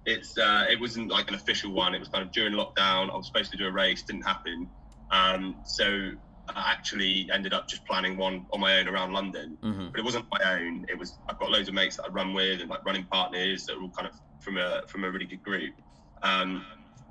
it's 0.05 0.37
uh, 0.37 0.65
it 0.69 0.79
wasn't 0.79 1.09
like 1.09 1.27
an 1.29 1.35
official 1.35 1.71
one. 1.71 1.95
It 1.95 1.99
was 1.99 2.07
kind 2.09 2.23
of 2.23 2.31
during 2.31 2.53
lockdown. 2.53 3.11
I 3.11 3.17
was 3.17 3.25
supposed 3.25 3.51
to 3.51 3.57
do 3.57 3.67
a 3.67 3.71
race, 3.71 4.03
didn't 4.03 4.21
happen. 4.21 4.69
Um, 5.11 5.55
so 5.65 6.11
I 6.49 6.71
actually 6.71 7.29
ended 7.31 7.53
up 7.53 7.67
just 7.69 7.85
planning 7.87 8.17
one 8.17 8.45
on 8.51 8.59
my 8.59 8.79
own 8.79 8.87
around 8.87 9.13
London. 9.13 9.57
hmm 9.63 9.87
But 9.91 9.99
it 9.99 10.03
wasn't 10.03 10.25
my 10.31 10.53
own. 10.53 10.85
It 10.89 10.97
was 10.97 11.19
I've 11.29 11.39
got 11.39 11.49
loads 11.51 11.67
of 11.69 11.73
mates 11.73 11.97
that 11.97 12.03
I 12.09 12.09
run 12.09 12.33
with 12.33 12.61
and 12.61 12.69
like 12.69 12.83
running 12.85 13.05
partners 13.11 13.65
that 13.65 13.75
are 13.77 13.81
all 13.81 13.91
kind 13.97 14.07
of 14.07 14.13
from 14.39 14.57
a 14.57 14.81
from 14.87 15.03
a 15.03 15.11
really 15.11 15.25
good 15.25 15.41
group. 15.43 15.73
Um, 16.21 16.65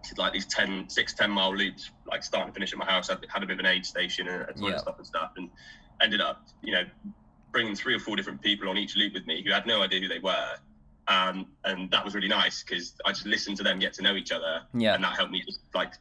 did 0.09 0.19
like 0.19 0.33
these 0.33 0.47
10, 0.47 0.89
6, 0.89 1.15
10 1.15 1.31
mile 1.31 1.55
loops, 1.55 1.91
like 2.07 2.25
starting 2.25 2.49
to 2.49 2.55
finish 2.55 2.73
at 2.73 2.79
my 2.79 2.85
house. 2.87 3.09
I 3.09 3.17
had 3.33 3.43
a 3.43 3.47
bit 3.47 3.55
of 3.55 3.61
an 3.61 3.67
aid 3.67 3.87
station 3.87 4.27
and 4.29 4.43
a 4.43 4.53
ton 4.53 4.71
Yeah. 4.71 4.77
stuff 4.79 4.97
and 4.99 5.07
stuff, 5.07 5.31
and 5.37 5.49
ended 6.03 6.21
up, 6.21 6.43
you 6.61 6.73
know, 6.73 6.83
bringing 7.53 7.77
three 7.77 7.95
or 7.95 8.01
four 8.01 8.17
different 8.17 8.41
people 8.43 8.69
on 8.69 8.77
each 8.77 8.97
loop 8.97 9.13
with 9.15 9.27
me 9.27 9.43
who 9.47 9.53
had 9.53 9.65
no 9.67 9.81
idea 9.83 10.01
who 10.01 10.09
they 10.09 10.19
were. 10.19 10.49
Um, 11.07 11.53
and 11.65 11.91
that 11.93 12.05
was 12.05 12.15
really 12.15 12.29
nice 12.29 12.65
because 12.65 12.95
I 13.07 13.11
just 13.11 13.27
listened 13.27 13.59
to 13.59 13.63
them 13.63 13.79
get 13.79 13.93
to 13.95 14.03
know 14.03 14.17
each 14.17 14.33
other, 14.33 14.63
Yeah. 14.75 14.95
and 14.95 15.05
that 15.05 15.15
helped 15.17 15.31
me 15.31 15.43
just 15.45 15.61
like 15.75 15.93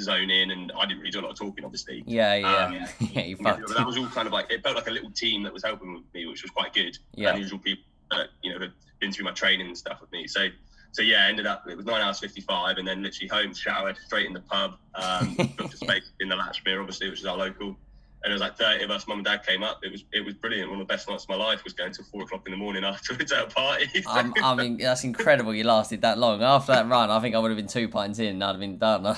zone 0.00 0.30
in. 0.30 0.50
And 0.50 0.72
I 0.78 0.86
didn't 0.86 0.98
really 1.00 1.10
do 1.10 1.20
a 1.20 1.22
lot 1.22 1.30
of 1.32 1.38
talking, 1.38 1.64
obviously. 1.64 2.02
Yeah, 2.06 2.34
yeah, 2.34 2.64
Um, 2.66 2.74
yeah. 3.12 3.22
You 3.22 3.36
fucked. 3.36 3.68
that 3.74 3.86
was 3.86 3.96
all 3.98 4.06
kind 4.08 4.26
of 4.26 4.32
like 4.32 4.50
it 4.50 4.62
felt 4.62 4.76
like 4.76 4.88
a 4.88 4.90
little 4.92 5.10
team 5.10 5.42
that 5.44 5.52
was 5.52 5.62
helping 5.64 5.94
with 5.94 6.04
me, 6.14 6.26
which 6.26 6.42
was 6.42 6.50
quite 6.50 6.72
good. 6.74 6.98
Yeah. 7.14 7.32
Unusual 7.34 7.58
people 7.58 7.84
that 8.10 8.28
you 8.42 8.52
know 8.52 8.58
had 8.60 8.72
been 9.00 9.12
through 9.12 9.24
my 9.24 9.32
training 9.32 9.66
and 9.66 9.76
stuff 9.78 10.00
with 10.00 10.10
me. 10.12 10.26
So 10.26 10.48
so 10.92 11.02
yeah, 11.02 11.26
ended 11.28 11.46
up 11.46 11.64
it 11.68 11.76
was 11.76 11.86
nine 11.86 12.00
hours 12.00 12.20
fifty 12.20 12.40
five, 12.40 12.78
and 12.78 12.86
then 12.86 13.02
literally 13.02 13.28
home 13.28 13.52
showered 13.54 13.96
straight 13.98 14.26
in 14.26 14.32
the 14.32 14.40
pub, 14.40 14.76
um, 14.94 15.34
booked 15.56 15.74
a 15.74 15.76
space 15.76 16.10
in 16.20 16.28
the 16.28 16.36
Latchmere, 16.36 16.78
obviously, 16.80 17.10
which 17.10 17.18
is 17.20 17.26
our 17.26 17.36
local, 17.36 17.66
and 17.68 18.30
it 18.30 18.32
was 18.32 18.40
like 18.40 18.56
30 18.56 18.84
of 18.84 18.90
us, 18.92 19.06
mum 19.08 19.18
and 19.18 19.24
dad 19.26 19.44
came 19.44 19.62
up. 19.64 19.80
It 19.82 19.90
was 19.90 20.04
it 20.12 20.24
was 20.24 20.34
brilliant. 20.34 20.70
One 20.70 20.80
of 20.80 20.86
the 20.86 20.92
best 20.94 21.08
nights 21.08 21.24
of 21.24 21.28
my 21.30 21.34
life 21.34 21.64
was 21.64 21.72
going 21.72 21.92
till 21.92 22.04
four 22.04 22.22
o'clock 22.22 22.42
in 22.46 22.52
the 22.52 22.56
morning 22.56 22.84
afterwards 22.92 23.32
at 23.32 23.42
a 23.42 23.46
party. 23.46 24.02
So- 24.02 24.10
Um, 24.10 24.32
I 24.42 24.54
mean, 24.54 24.76
that's 24.78 25.02
incredible. 25.02 25.52
You 25.54 25.64
lasted 25.64 26.02
that 26.02 26.18
long. 26.18 26.42
After 26.42 26.72
that 26.72 26.86
run, 26.88 27.10
I 27.10 27.18
think 27.20 27.34
I 27.34 27.38
would 27.40 27.50
have 27.50 27.58
been 27.58 27.66
two 27.66 27.88
pints 27.88 28.20
in. 28.20 28.40
I'd 28.42 28.46
have 28.50 28.60
been 28.60 28.78
done. 28.78 29.16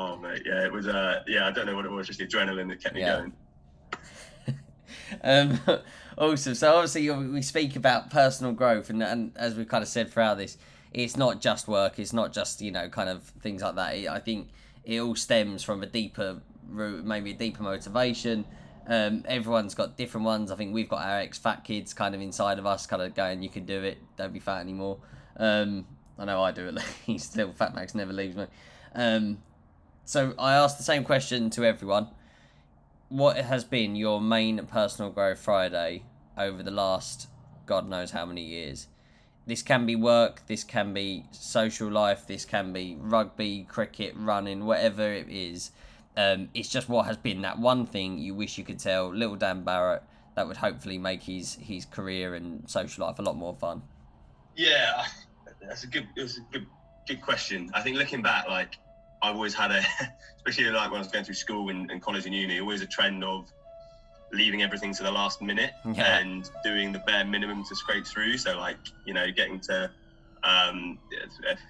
Oh 0.00 0.16
mate, 0.16 0.42
yeah, 0.46 0.64
it 0.64 0.72
was. 0.72 0.86
Uh, 0.86 1.22
yeah, 1.26 1.46
I 1.46 1.50
don't 1.50 1.66
know 1.66 1.74
what 1.76 1.84
it 1.84 1.90
was, 1.90 2.06
just 2.06 2.18
the 2.18 2.26
adrenaline 2.26 2.68
that 2.68 2.82
kept 2.82 2.94
me 2.94 3.00
Yeah. 3.02 3.18
going. 3.18 3.32
um, 5.22 5.60
awesome. 6.18 6.54
So 6.54 6.74
obviously 6.74 7.10
we 7.10 7.42
speak 7.42 7.76
about 7.76 8.10
personal 8.10 8.52
growth, 8.52 8.90
and, 8.90 9.02
and 9.02 9.32
as 9.36 9.54
we 9.54 9.64
kind 9.64 9.82
of 9.82 9.88
said 9.88 10.10
throughout 10.10 10.38
this, 10.38 10.56
it's 10.92 11.16
not 11.16 11.40
just 11.40 11.68
work. 11.68 11.98
It's 11.98 12.12
not 12.12 12.32
just 12.32 12.60
you 12.60 12.70
know 12.70 12.88
kind 12.88 13.08
of 13.08 13.22
things 13.42 13.62
like 13.62 13.74
that. 13.76 13.94
I 14.08 14.18
think 14.18 14.48
it 14.84 15.00
all 15.00 15.14
stems 15.16 15.62
from 15.62 15.82
a 15.82 15.86
deeper 15.86 16.40
root, 16.68 17.04
maybe 17.04 17.32
a 17.32 17.34
deeper 17.34 17.62
motivation. 17.62 18.44
Um, 18.86 19.24
everyone's 19.28 19.74
got 19.74 19.96
different 19.96 20.24
ones. 20.24 20.50
I 20.50 20.56
think 20.56 20.74
we've 20.74 20.88
got 20.88 21.02
our 21.02 21.18
ex 21.20 21.38
fat 21.38 21.64
kids 21.64 21.94
kind 21.94 22.14
of 22.14 22.20
inside 22.20 22.58
of 22.58 22.66
us, 22.66 22.86
kind 22.86 23.02
of 23.02 23.14
going, 23.14 23.42
"You 23.42 23.50
can 23.50 23.64
do 23.66 23.82
it. 23.82 23.98
Don't 24.16 24.32
be 24.32 24.40
fat 24.40 24.60
anymore." 24.60 24.98
Um, 25.36 25.86
I 26.18 26.24
know 26.24 26.42
I 26.42 26.50
do 26.52 26.68
at 26.68 26.74
least. 27.08 27.32
Still, 27.32 27.52
Fat 27.52 27.74
Max 27.74 27.94
never 27.94 28.12
leaves 28.12 28.36
me. 28.36 28.46
Um, 28.94 29.38
so 30.04 30.34
I 30.38 30.54
asked 30.54 30.78
the 30.78 30.84
same 30.84 31.04
question 31.04 31.50
to 31.50 31.64
everyone 31.64 32.08
what 33.10 33.36
has 33.36 33.64
been 33.64 33.96
your 33.96 34.20
main 34.20 34.64
personal 34.66 35.10
growth 35.10 35.40
Friday 35.40 36.04
over 36.38 36.62
the 36.62 36.70
last 36.70 37.28
God 37.66 37.88
knows 37.88 38.12
how 38.12 38.24
many 38.24 38.42
years? 38.42 38.86
This 39.46 39.62
can 39.62 39.84
be 39.84 39.96
work, 39.96 40.42
this 40.46 40.62
can 40.62 40.92
be 40.94 41.24
social 41.32 41.90
life, 41.90 42.26
this 42.26 42.44
can 42.44 42.72
be 42.72 42.96
rugby, 43.00 43.66
cricket, 43.68 44.14
running, 44.16 44.64
whatever 44.64 45.12
it 45.12 45.28
is. 45.28 45.72
Um, 46.16 46.50
it's 46.54 46.68
just 46.68 46.88
what 46.88 47.06
has 47.06 47.16
been 47.16 47.42
that 47.42 47.58
one 47.58 47.84
thing 47.84 48.18
you 48.18 48.34
wish 48.34 48.58
you 48.58 48.64
could 48.64 48.78
tell 48.78 49.12
little 49.12 49.36
Dan 49.36 49.64
Barratt 49.64 50.02
that 50.36 50.46
would 50.46 50.56
hopefully 50.56 50.98
make 50.98 51.22
his 51.22 51.54
his 51.54 51.84
career 51.84 52.34
and 52.34 52.68
social 52.70 53.06
life 53.06 53.18
a 53.18 53.22
lot 53.22 53.36
more 53.36 53.54
fun. 53.54 53.82
Yeah, 54.56 55.04
that's 55.60 55.84
a 55.84 55.86
good. 55.86 56.06
Was 56.16 56.38
a 56.38 56.40
good, 56.52 56.66
good 57.08 57.20
question. 57.20 57.70
I 57.74 57.82
think 57.82 57.96
looking 57.96 58.22
back, 58.22 58.48
like 58.48 58.76
I've 59.22 59.34
always 59.34 59.54
had 59.54 59.70
a, 59.70 59.82
especially 60.46 60.70
like 60.70 60.90
when 60.90 60.98
I 60.98 61.02
was 61.02 61.08
going 61.08 61.24
through 61.24 61.34
school 61.34 61.68
and, 61.70 61.90
and 61.90 62.00
college 62.02 62.26
and 62.26 62.34
uni, 62.34 62.60
always 62.60 62.82
a 62.82 62.86
trend 62.86 63.22
of 63.24 63.46
leaving 64.32 64.62
everything 64.62 64.94
to 64.94 65.02
the 65.02 65.10
last 65.10 65.42
minute 65.42 65.72
Yeah. 65.84 66.18
and 66.18 66.48
doing 66.64 66.92
the 66.92 67.00
bare 67.00 67.24
minimum 67.24 67.64
to 67.68 67.74
scrape 67.76 68.06
through. 68.06 68.38
So 68.38 68.56
like 68.56 68.78
you 69.06 69.14
know, 69.14 69.26
getting 69.30 69.60
to 69.62 69.90
um, 70.42 70.98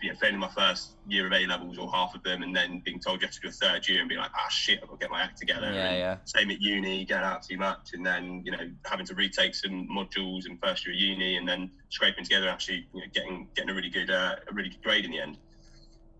you 0.00 0.10
know, 0.10 0.16
failing 0.20 0.38
my 0.38 0.48
first 0.50 0.92
year 1.08 1.26
of 1.26 1.32
A 1.32 1.44
levels 1.46 1.76
or 1.76 1.90
half 1.90 2.14
of 2.14 2.22
them, 2.22 2.44
and 2.44 2.54
then 2.54 2.80
being 2.84 3.00
told 3.00 3.20
you 3.20 3.26
have 3.26 3.34
to 3.34 3.40
do 3.40 3.48
a 3.48 3.50
third 3.50 3.88
year 3.88 3.98
and 3.98 4.08
be 4.08 4.14
like, 4.14 4.30
ah 4.32 4.48
shit, 4.48 4.78
I've 4.80 4.88
got 4.88 5.00
to 5.00 5.04
get 5.06 5.10
my 5.10 5.20
act 5.22 5.38
together. 5.38 5.72
Yeah, 5.72 5.92
yeah. 5.96 6.16
Same 6.24 6.52
at 6.52 6.60
uni, 6.60 7.04
get 7.04 7.24
out 7.24 7.42
too 7.42 7.56
much, 7.58 7.88
and 7.94 8.06
then 8.06 8.42
you 8.44 8.52
know 8.52 8.70
having 8.86 9.06
to 9.06 9.14
retake 9.14 9.56
some 9.56 9.88
modules 9.90 10.46
in 10.46 10.56
first 10.62 10.86
year 10.86 10.94
of 10.94 11.00
uni, 11.00 11.36
and 11.36 11.48
then 11.48 11.68
scraping 11.88 12.22
together 12.22 12.46
and 12.46 12.52
actually 12.54 12.86
you 12.94 13.00
know 13.00 13.06
getting 13.12 13.48
getting 13.56 13.70
a 13.70 13.74
really 13.74 13.90
good 13.90 14.08
uh, 14.08 14.36
a 14.48 14.54
really 14.54 14.68
good 14.68 14.82
grade 14.82 15.04
in 15.04 15.10
the 15.10 15.18
end. 15.20 15.36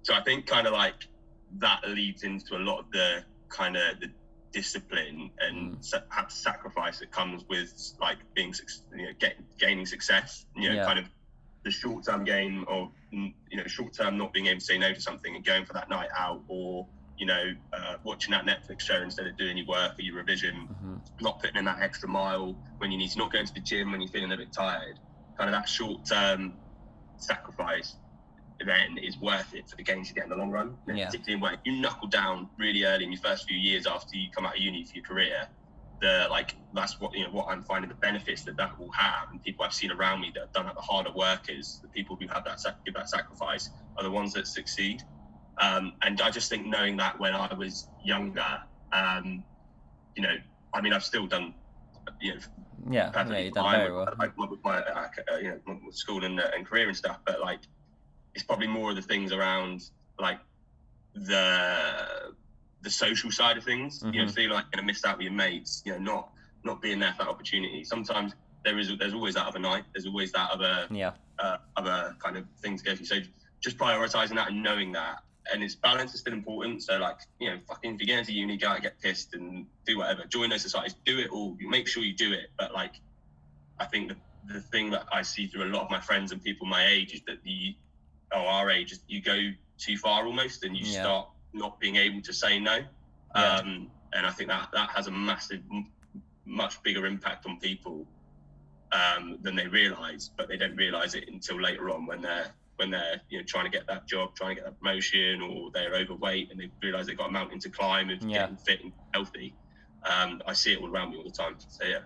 So 0.02 0.14
I 0.14 0.22
think 0.22 0.46
kind 0.46 0.66
of 0.66 0.72
like 0.72 0.94
that 1.58 1.80
leads 1.88 2.22
into 2.22 2.56
a 2.56 2.58
lot 2.58 2.78
of 2.80 2.86
the 2.92 3.24
kind 3.48 3.76
of 3.76 4.00
the 4.00 4.10
discipline 4.52 5.30
and 5.40 5.72
Mm. 5.76 5.84
sa- 5.84 6.00
perhaps 6.08 6.42
sacrifice 6.42 6.98
that 6.98 7.10
comes 7.12 7.44
with 7.48 7.72
like 8.00 8.18
being 8.34 8.54
you 8.92 9.06
know 9.06 9.12
get, 9.18 9.36
gaining 9.58 9.86
success. 9.86 10.46
You 10.56 10.70
know, 10.70 10.74
Yeah. 10.76 10.84
kind 10.84 10.98
of 10.98 11.08
the 11.64 11.70
short 11.70 12.04
term 12.04 12.24
game 12.24 12.64
of 12.68 12.92
you 13.10 13.34
know 13.52 13.66
short 13.66 13.92
term 13.94 14.16
not 14.16 14.32
being 14.32 14.46
able 14.46 14.60
to 14.60 14.64
say 14.64 14.78
no 14.78 14.92
to 14.92 15.00
something 15.00 15.34
and 15.36 15.44
going 15.44 15.64
for 15.66 15.74
that 15.74 15.88
night 15.90 16.08
out 16.16 16.42
or 16.48 16.88
you 17.18 17.26
know 17.26 17.54
uh, 17.72 17.96
watching 18.02 18.32
that 18.32 18.44
Netflix 18.46 18.80
show 18.80 19.02
instead 19.02 19.26
of 19.26 19.36
doing 19.36 19.58
your 19.58 19.66
work 19.66 19.98
or 19.98 20.02
your 20.02 20.16
revision 20.16 20.66
hmm 20.80 20.96
not 21.22 21.38
putting 21.38 21.56
in 21.56 21.66
that 21.66 21.82
extra 21.82 22.08
mile 22.08 22.56
when 22.78 22.90
you 22.90 22.96
need 22.96 23.10
to 23.10 23.18
not 23.18 23.30
going 23.30 23.44
to 23.44 23.52
the 23.52 23.60
gym 23.60 23.92
when 23.92 24.00
you're 24.00 24.08
feeling 24.08 24.32
a 24.32 24.36
bit 24.38 24.50
tired 24.54 24.98
kind 25.36 25.50
of 25.50 25.52
that 25.52 25.68
short 25.68 26.02
term 26.06 26.58
sacrifice 27.18 27.96
then 28.68 28.98
is 28.98 29.20
worth 29.20 29.52
it 29.54 29.68
for 29.68 29.76
the 29.76 29.82
gains 29.82 30.08
you 30.08 30.14
get 30.14 30.24
in 30.24 30.30
the 30.30 30.36
long 30.36 30.50
run 30.50 30.76
Yeah. 30.86 31.06
particularly 31.06 31.42
when 31.42 31.58
you 31.64 31.80
knuckle 31.80 32.08
down 32.08 32.50
really 32.58 32.84
early 32.84 33.04
in 33.04 33.12
your 33.12 33.20
first 33.20 33.44
few 33.48 33.58
years 33.58 33.86
after 33.86 34.16
you 34.16 34.28
come 34.34 34.46
out 34.46 34.56
of 34.56 34.60
uni 34.60 34.84
for 34.84 34.92
your 34.96 35.04
career 35.04 35.48
the 36.00 36.26
like 36.30 36.54
that's 36.72 36.98
what 37.00 37.14
you 37.14 37.24
know 37.24 37.30
what 37.30 37.46
I'm 37.50 37.62
finding 37.62 37.88
the 37.88 37.94
benefits 37.96 38.44
that 38.44 38.56
that 38.56 38.78
will 38.78 38.90
have 38.92 39.28
and 39.32 39.42
people 39.42 39.64
I've 39.64 39.72
seen 39.74 39.90
around 39.90 40.20
me 40.20 40.30
that 40.34 40.40
have 40.40 40.52
done 40.52 40.66
it 40.66 40.74
the 40.74 40.80
harder 40.80 41.12
workers 41.14 41.78
the 41.82 41.88
people 41.88 42.16
who 42.20 42.26
have 42.28 42.44
that 42.44 42.58
give 42.84 42.94
that 42.94 43.10
sacrifice 43.10 43.70
are 43.96 44.04
the 44.04 44.10
ones 44.10 44.32
that 44.32 44.46
succeed 44.46 45.02
um, 45.60 45.92
and 46.02 46.20
I 46.22 46.30
just 46.30 46.48
think 46.48 46.66
knowing 46.66 46.96
that 46.96 47.18
when 47.20 47.34
I 47.34 47.52
was 47.54 47.88
younger 48.02 48.60
um, 48.92 49.44
you 50.16 50.22
know 50.22 50.36
I 50.74 50.80
mean 50.80 50.92
I've 50.92 51.04
still 51.04 51.26
done 51.26 51.54
you 52.20 52.34
know 52.34 52.40
Yeah, 52.90 53.04
yeah, 53.06 53.10
done 53.12 53.28
very 53.28 53.50
with, 53.50 53.92
well. 53.94 54.14
like, 54.18 54.36
with 54.38 54.60
my 54.64 54.78
uh, 54.78 55.08
uh, 55.32 55.36
you 55.36 55.60
know 55.66 55.78
school 55.90 56.24
and, 56.24 56.40
uh, 56.40 56.50
and 56.56 56.66
career 56.66 56.88
and 56.88 56.96
stuff 56.96 57.18
but 57.26 57.40
like 57.40 57.60
it's 58.34 58.44
probably 58.44 58.66
more 58.66 58.90
of 58.90 58.96
the 58.96 59.02
things 59.02 59.32
around 59.32 59.82
like 60.18 60.38
the 61.14 62.32
the 62.82 62.90
social 62.90 63.30
side 63.30 63.56
of 63.56 63.64
things 63.64 64.02
you 64.12 64.20
know 64.22 64.24
Mhm. 64.26 64.34
feel 64.34 64.50
like 64.50 64.64
you're 64.64 64.70
gonna 64.80 64.86
miss 64.86 65.04
out 65.04 65.18
with 65.18 65.24
your 65.24 65.32
mates 65.32 65.82
you 65.84 65.92
know 65.92 65.98
not 65.98 66.32
not 66.64 66.80
being 66.80 66.98
there 66.98 67.12
for 67.12 67.24
that 67.24 67.28
opportunity 67.30 67.84
sometimes 67.84 68.32
there 68.64 68.78
is 68.78 68.90
there's 68.98 69.14
always 69.14 69.34
that 69.34 69.46
other 69.46 69.58
night 69.58 69.84
there's 69.94 70.06
always 70.06 70.32
that 70.32 70.50
other 70.50 70.86
Yeah, 70.90 71.12
uh, 71.38 71.56
other 71.76 72.16
kind 72.22 72.36
of 72.36 72.44
things 72.62 72.82
to 72.82 72.90
go 72.90 72.96
through. 72.96 73.06
So 73.06 73.20
just 73.62 73.78
prioritizing 73.78 74.34
that 74.34 74.48
and 74.48 74.62
knowing 74.62 74.92
that. 74.92 75.22
And 75.50 75.62
it's 75.62 75.74
balance 75.74 76.12
is 76.12 76.20
still 76.20 76.34
important. 76.34 76.82
So 76.82 76.98
like, 76.98 77.16
you 77.38 77.48
know, 77.48 77.58
fucking 77.66 77.94
if 77.94 78.00
you 78.00 78.06
get 78.06 78.18
into 78.18 78.32
uni, 78.34 78.58
go 78.58 78.68
out 78.68 78.82
get 78.82 79.00
pissed 79.00 79.32
and 79.32 79.66
do 79.86 79.96
whatever. 79.98 80.24
Join 80.26 80.50
those 80.50 80.60
societies, 80.60 80.94
do 81.06 81.18
it 81.18 81.30
all. 81.30 81.56
You 81.58 81.70
make 81.70 81.88
sure 81.88 82.02
you 82.02 82.14
do 82.14 82.32
it. 82.34 82.50
But 82.58 82.74
like 82.74 82.94
I 83.78 83.86
think 83.86 84.08
the, 84.10 84.16
the 84.52 84.60
thing 84.60 84.90
that 84.90 85.06
I 85.10 85.22
see 85.22 85.46
through 85.46 85.64
a 85.64 85.72
lot 85.74 85.82
of 85.84 85.90
my 85.90 86.00
friends 86.00 86.30
and 86.32 86.42
people 86.44 86.66
my 86.66 86.84
age 86.86 87.14
is 87.14 87.22
that 87.26 87.42
the 87.42 87.74
or 88.32 88.40
our 88.40 88.70
age, 88.70 88.94
you 89.06 89.20
go 89.22 89.50
too 89.78 89.96
far 89.96 90.26
almost 90.26 90.64
and 90.64 90.76
you 90.76 90.84
Yeah. 90.86 91.00
start 91.02 91.28
not 91.52 91.80
being 91.80 91.96
able 91.96 92.20
to 92.22 92.32
say 92.32 92.58
no. 92.58 92.78
Yeah. 93.34 93.56
Um, 93.56 93.90
and 94.12 94.26
I 94.26 94.30
think 94.30 94.50
that 94.50 94.70
that 94.72 94.90
has 94.90 95.06
a 95.06 95.10
massive, 95.10 95.62
much 96.46 96.82
bigger 96.82 97.06
impact 97.06 97.46
on 97.46 97.58
people 97.60 98.08
um, 98.92 99.38
than 99.42 99.54
they 99.54 99.68
realise, 99.68 100.30
but 100.36 100.48
they 100.48 100.56
don't 100.56 100.74
realise 100.76 101.14
it 101.14 101.28
until 101.28 101.60
later 101.60 101.90
on 101.90 102.06
when 102.06 102.22
they're 102.22 102.54
when 102.76 102.90
they're 102.90 103.20
you 103.28 103.38
know 103.38 103.44
trying 103.46 103.64
to 103.64 103.70
get 103.70 103.86
that 103.86 104.08
job, 104.08 104.34
trying 104.34 104.50
to 104.56 104.62
get 104.62 104.64
that 104.64 104.80
promotion, 104.80 105.42
or 105.42 105.70
they're 105.72 105.94
overweight 105.94 106.50
and 106.50 106.58
they 106.60 106.70
realise 106.82 107.06
they've 107.06 107.16
got 107.18 107.28
a 107.28 107.32
mountain 107.32 107.58
to 107.60 107.70
climb 107.70 108.10
of 108.10 108.20
Yeah. 108.22 108.40
getting 108.42 108.56
fit 108.56 108.82
and 108.82 108.92
healthy. 109.14 109.56
Um, 110.10 110.40
I 110.46 110.54
see 110.54 110.72
it 110.72 110.80
all 110.80 110.88
around 110.88 111.10
me 111.10 111.18
all 111.18 111.24
the 111.24 111.30
time. 111.30 111.56
So 111.58 111.84
yeah, 111.84 112.00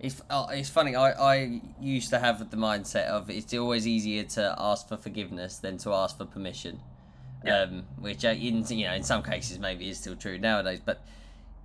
It's 0.00 0.22
uh, 0.30 0.46
it's 0.50 0.70
funny. 0.70 0.94
I, 0.94 1.10
I 1.12 1.60
used 1.80 2.10
to 2.10 2.18
have 2.18 2.50
the 2.50 2.56
mindset 2.56 3.06
of 3.06 3.30
it's 3.30 3.52
always 3.54 3.86
easier 3.86 4.22
to 4.24 4.54
ask 4.56 4.88
for 4.88 4.96
forgiveness 4.96 5.58
than 5.58 5.76
to 5.78 5.92
ask 5.92 6.18
for 6.18 6.24
permission. 6.24 6.80
Yeah. 7.44 7.62
Um, 7.62 7.84
which 7.98 8.24
uh, 8.24 8.28
in 8.28 8.64
you 8.68 8.86
know 8.86 8.94
in 8.94 9.02
some 9.02 9.22
cases 9.22 9.58
maybe 9.58 9.88
is 9.88 9.98
still 9.98 10.16
true 10.16 10.38
nowadays, 10.38 10.80
but 10.84 11.02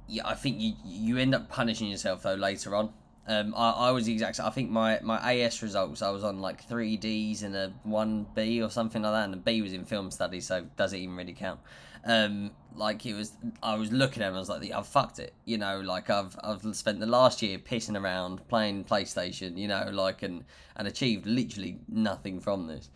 yeah, 0.07 0.27
I 0.27 0.33
think 0.35 0.59
you 0.59 0.73
you 0.83 1.17
end 1.17 1.35
up 1.35 1.49
punishing 1.49 1.89
yourself 1.89 2.23
though 2.23 2.35
later 2.35 2.75
on. 2.75 2.91
Um, 3.25 3.53
I, 3.55 3.71
I 3.71 3.91
was 3.91 4.05
the 4.05 4.13
exact. 4.13 4.39
I 4.39 4.49
think 4.49 4.69
my, 4.69 4.99
my 5.01 5.33
AS 5.33 5.63
results 5.63 6.01
I 6.01 6.09
was 6.09 6.23
on 6.23 6.39
like 6.39 6.67
three 6.67 6.97
Ds 6.97 7.43
and 7.43 7.55
a 7.55 7.71
one 7.83 8.25
B 8.35 8.61
or 8.61 8.69
something 8.69 9.01
like 9.01 9.13
that, 9.13 9.23
and 9.25 9.33
the 9.33 9.37
B 9.37 9.61
was 9.61 9.73
in 9.73 9.85
film 9.85 10.11
studies, 10.11 10.47
so 10.47 10.65
does 10.75 10.91
it 10.93 10.97
even 10.97 11.15
really 11.15 11.33
count? 11.33 11.59
Um, 12.05 12.51
like 12.75 13.05
it 13.05 13.13
was, 13.13 13.33
I 13.61 13.75
was 13.75 13.91
looking 13.91 14.23
at 14.23 14.25
it, 14.25 14.29
and 14.29 14.35
I 14.35 14.39
was 14.39 14.49
like, 14.49 14.71
I've 14.71 14.87
fucked 14.87 15.19
it, 15.19 15.33
you 15.45 15.57
know. 15.57 15.79
Like 15.79 16.09
I've 16.09 16.35
I've 16.43 16.63
spent 16.75 16.99
the 16.99 17.05
last 17.05 17.41
year 17.41 17.57
pissing 17.59 17.99
around 17.99 18.47
playing 18.47 18.83
PlayStation, 18.85 19.57
you 19.57 19.67
know, 19.67 19.89
like 19.91 20.23
and 20.23 20.43
and 20.75 20.87
achieved 20.87 21.25
literally 21.25 21.79
nothing 21.87 22.39
from 22.39 22.67
this, 22.67 22.89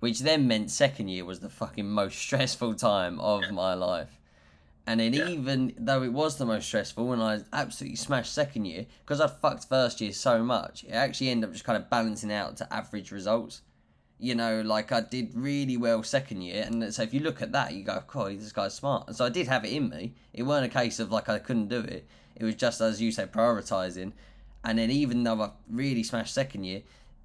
which 0.00 0.20
then 0.20 0.48
meant 0.48 0.70
second 0.70 1.08
year 1.08 1.24
was 1.24 1.40
the 1.40 1.48
fucking 1.48 1.88
most 1.88 2.18
stressful 2.26 2.74
time 2.74 3.20
of 3.20 3.50
my 3.52 3.74
life. 3.74 4.18
And 4.84 4.98
then 4.98 5.12
Yeah. 5.14 5.28
even 5.28 5.72
though 5.78 6.02
it 6.02 6.12
was 6.12 6.38
the 6.38 6.44
most 6.44 6.66
stressful 6.66 7.12
and 7.12 7.22
I 7.22 7.42
absolutely 7.52 7.94
smashed 7.96 8.34
second 8.34 8.64
year, 8.64 8.86
because 9.04 9.20
I'd 9.20 9.30
fucked 9.30 9.68
first 9.68 10.00
year 10.00 10.12
so 10.12 10.42
much, 10.42 10.82
it 10.82 10.90
actually 10.90 11.28
ended 11.28 11.48
up 11.48 11.52
just 11.52 11.64
kind 11.64 11.80
of 11.80 11.88
balancing 11.88 12.32
out 12.32 12.56
to 12.56 12.74
average 12.74 13.12
results. 13.12 13.62
You 14.22 14.36
know, 14.36 14.60
like 14.60 14.92
I 14.92 15.00
did 15.00 15.32
really 15.34 15.76
well 15.76 16.04
second 16.04 16.42
year, 16.42 16.62
and 16.64 16.94
so 16.94 17.02
if 17.02 17.12
you 17.12 17.18
look 17.18 17.42
at 17.42 17.50
that, 17.52 17.72
you 17.74 17.82
go, 17.82 18.00
"God, 18.06 18.38
this 18.38 18.52
guy's 18.52 18.72
smart." 18.72 19.08
And 19.08 19.16
so 19.16 19.24
I 19.24 19.30
did 19.30 19.48
have 19.48 19.64
it 19.64 19.72
in 19.72 19.88
me. 19.88 20.14
It 20.32 20.44
weren't 20.44 20.64
a 20.64 20.68
case 20.68 21.00
of 21.00 21.10
like 21.10 21.28
I 21.28 21.40
couldn't 21.40 21.68
do 21.68 21.80
it. 21.80 22.06
It 22.36 22.44
was 22.44 22.54
just 22.54 22.80
as 22.80 23.02
you 23.02 23.10
say, 23.10 23.26
prioritizing. 23.26 24.12
And 24.62 24.78
then 24.78 24.92
even 24.92 25.24
though 25.24 25.42
I 25.42 25.50
really 25.68 26.04
smashed 26.04 26.32
second 26.34 26.62
year, 26.62 26.82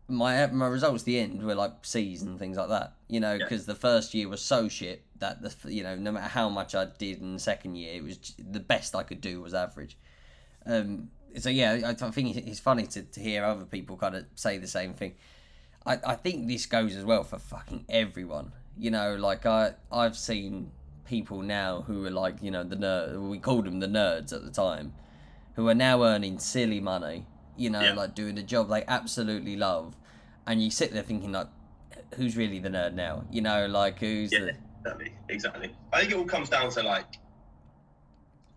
my 0.07 0.47
my 0.47 0.65
results 0.65 1.03
at 1.03 1.05
the 1.05 1.19
end 1.19 1.43
were 1.43 1.53
like 1.53 1.73
C's 1.83 2.23
and 2.23 2.39
things 2.39 2.57
like 2.57 2.69
that. 2.69 2.93
You 3.07 3.19
know, 3.19 3.33
Yeah. 3.33 3.43
because 3.45 3.67
the 3.67 3.75
first 3.75 4.15
year 4.15 4.27
was 4.27 4.41
so 4.41 4.67
shit 4.67 5.03
that 5.19 5.43
the 5.43 5.53
you 5.71 5.83
know 5.83 5.95
no 5.95 6.11
matter 6.11 6.29
how 6.29 6.49
much 6.49 6.73
I 6.73 6.85
did 6.97 7.21
in 7.21 7.33
the 7.33 7.39
second 7.39 7.75
year, 7.75 7.93
it 7.93 8.03
was 8.03 8.33
the 8.39 8.59
best 8.59 8.95
I 8.95 9.03
could 9.03 9.21
do 9.21 9.39
was 9.39 9.53
average. 9.53 9.97
Um, 10.65 11.11
so 11.37 11.49
yeah, 11.49 11.73
I, 11.85 11.89
I 11.91 11.93
think 12.11 12.35
it's 12.35 12.59
funny 12.59 12.87
to, 12.87 13.03
to 13.03 13.19
hear 13.19 13.43
other 13.43 13.65
people 13.65 13.97
kind 13.97 14.15
of 14.15 14.25
say 14.33 14.57
the 14.57 14.67
same 14.67 14.95
thing. 14.95 15.13
I, 15.87 15.99
I 16.05 16.15
think 16.15 16.47
this 16.47 16.65
goes 16.65 16.95
as 16.95 17.05
well 17.05 17.23
for 17.23 17.39
fucking 17.39 17.85
everyone. 17.89 18.51
You 18.77 18.91
know, 18.91 19.15
like 19.15 19.45
I 19.45 19.73
I've 19.91 20.17
seen 20.17 20.71
people 21.05 21.41
now 21.41 21.81
who 21.87 22.05
are 22.05 22.11
like 22.11 22.43
you 22.43 22.51
know 22.51 22.63
the 22.63 22.75
nerd. 22.75 23.29
We 23.29 23.39
called 23.39 23.65
them 23.65 23.79
the 23.79 23.87
nerds 23.87 24.33
at 24.33 24.43
the 24.43 24.51
time, 24.51 24.93
who 25.55 25.67
are 25.69 25.73
now 25.75 26.03
earning 26.03 26.37
silly 26.39 26.79
money. 26.79 27.25
You 27.55 27.71
know, 27.71 27.81
Yeah. 27.81 27.93
like 27.93 28.13
doing 28.13 28.37
a 28.37 28.43
job 28.43 28.69
they 28.69 28.83
absolutely 28.87 29.55
love, 29.55 29.95
and 30.45 30.61
you 30.61 30.69
sit 30.69 30.91
there 30.93 31.01
thinking 31.01 31.31
like, 31.31 31.47
who's 32.15 32.37
really 32.37 32.59
the 32.59 32.69
nerd 32.69 32.93
now? 32.93 33.23
You 33.31 33.41
know, 33.41 33.65
like 33.65 33.97
who's 33.99 34.31
Yeah, 34.31 34.39
the 34.41 34.55
exactly, 34.83 35.13
exactly. 35.29 35.75
I 35.91 36.01
think 36.01 36.11
it 36.11 36.17
all 36.17 36.25
comes 36.25 36.49
down 36.49 36.69
to 36.71 36.83
like 36.83 37.07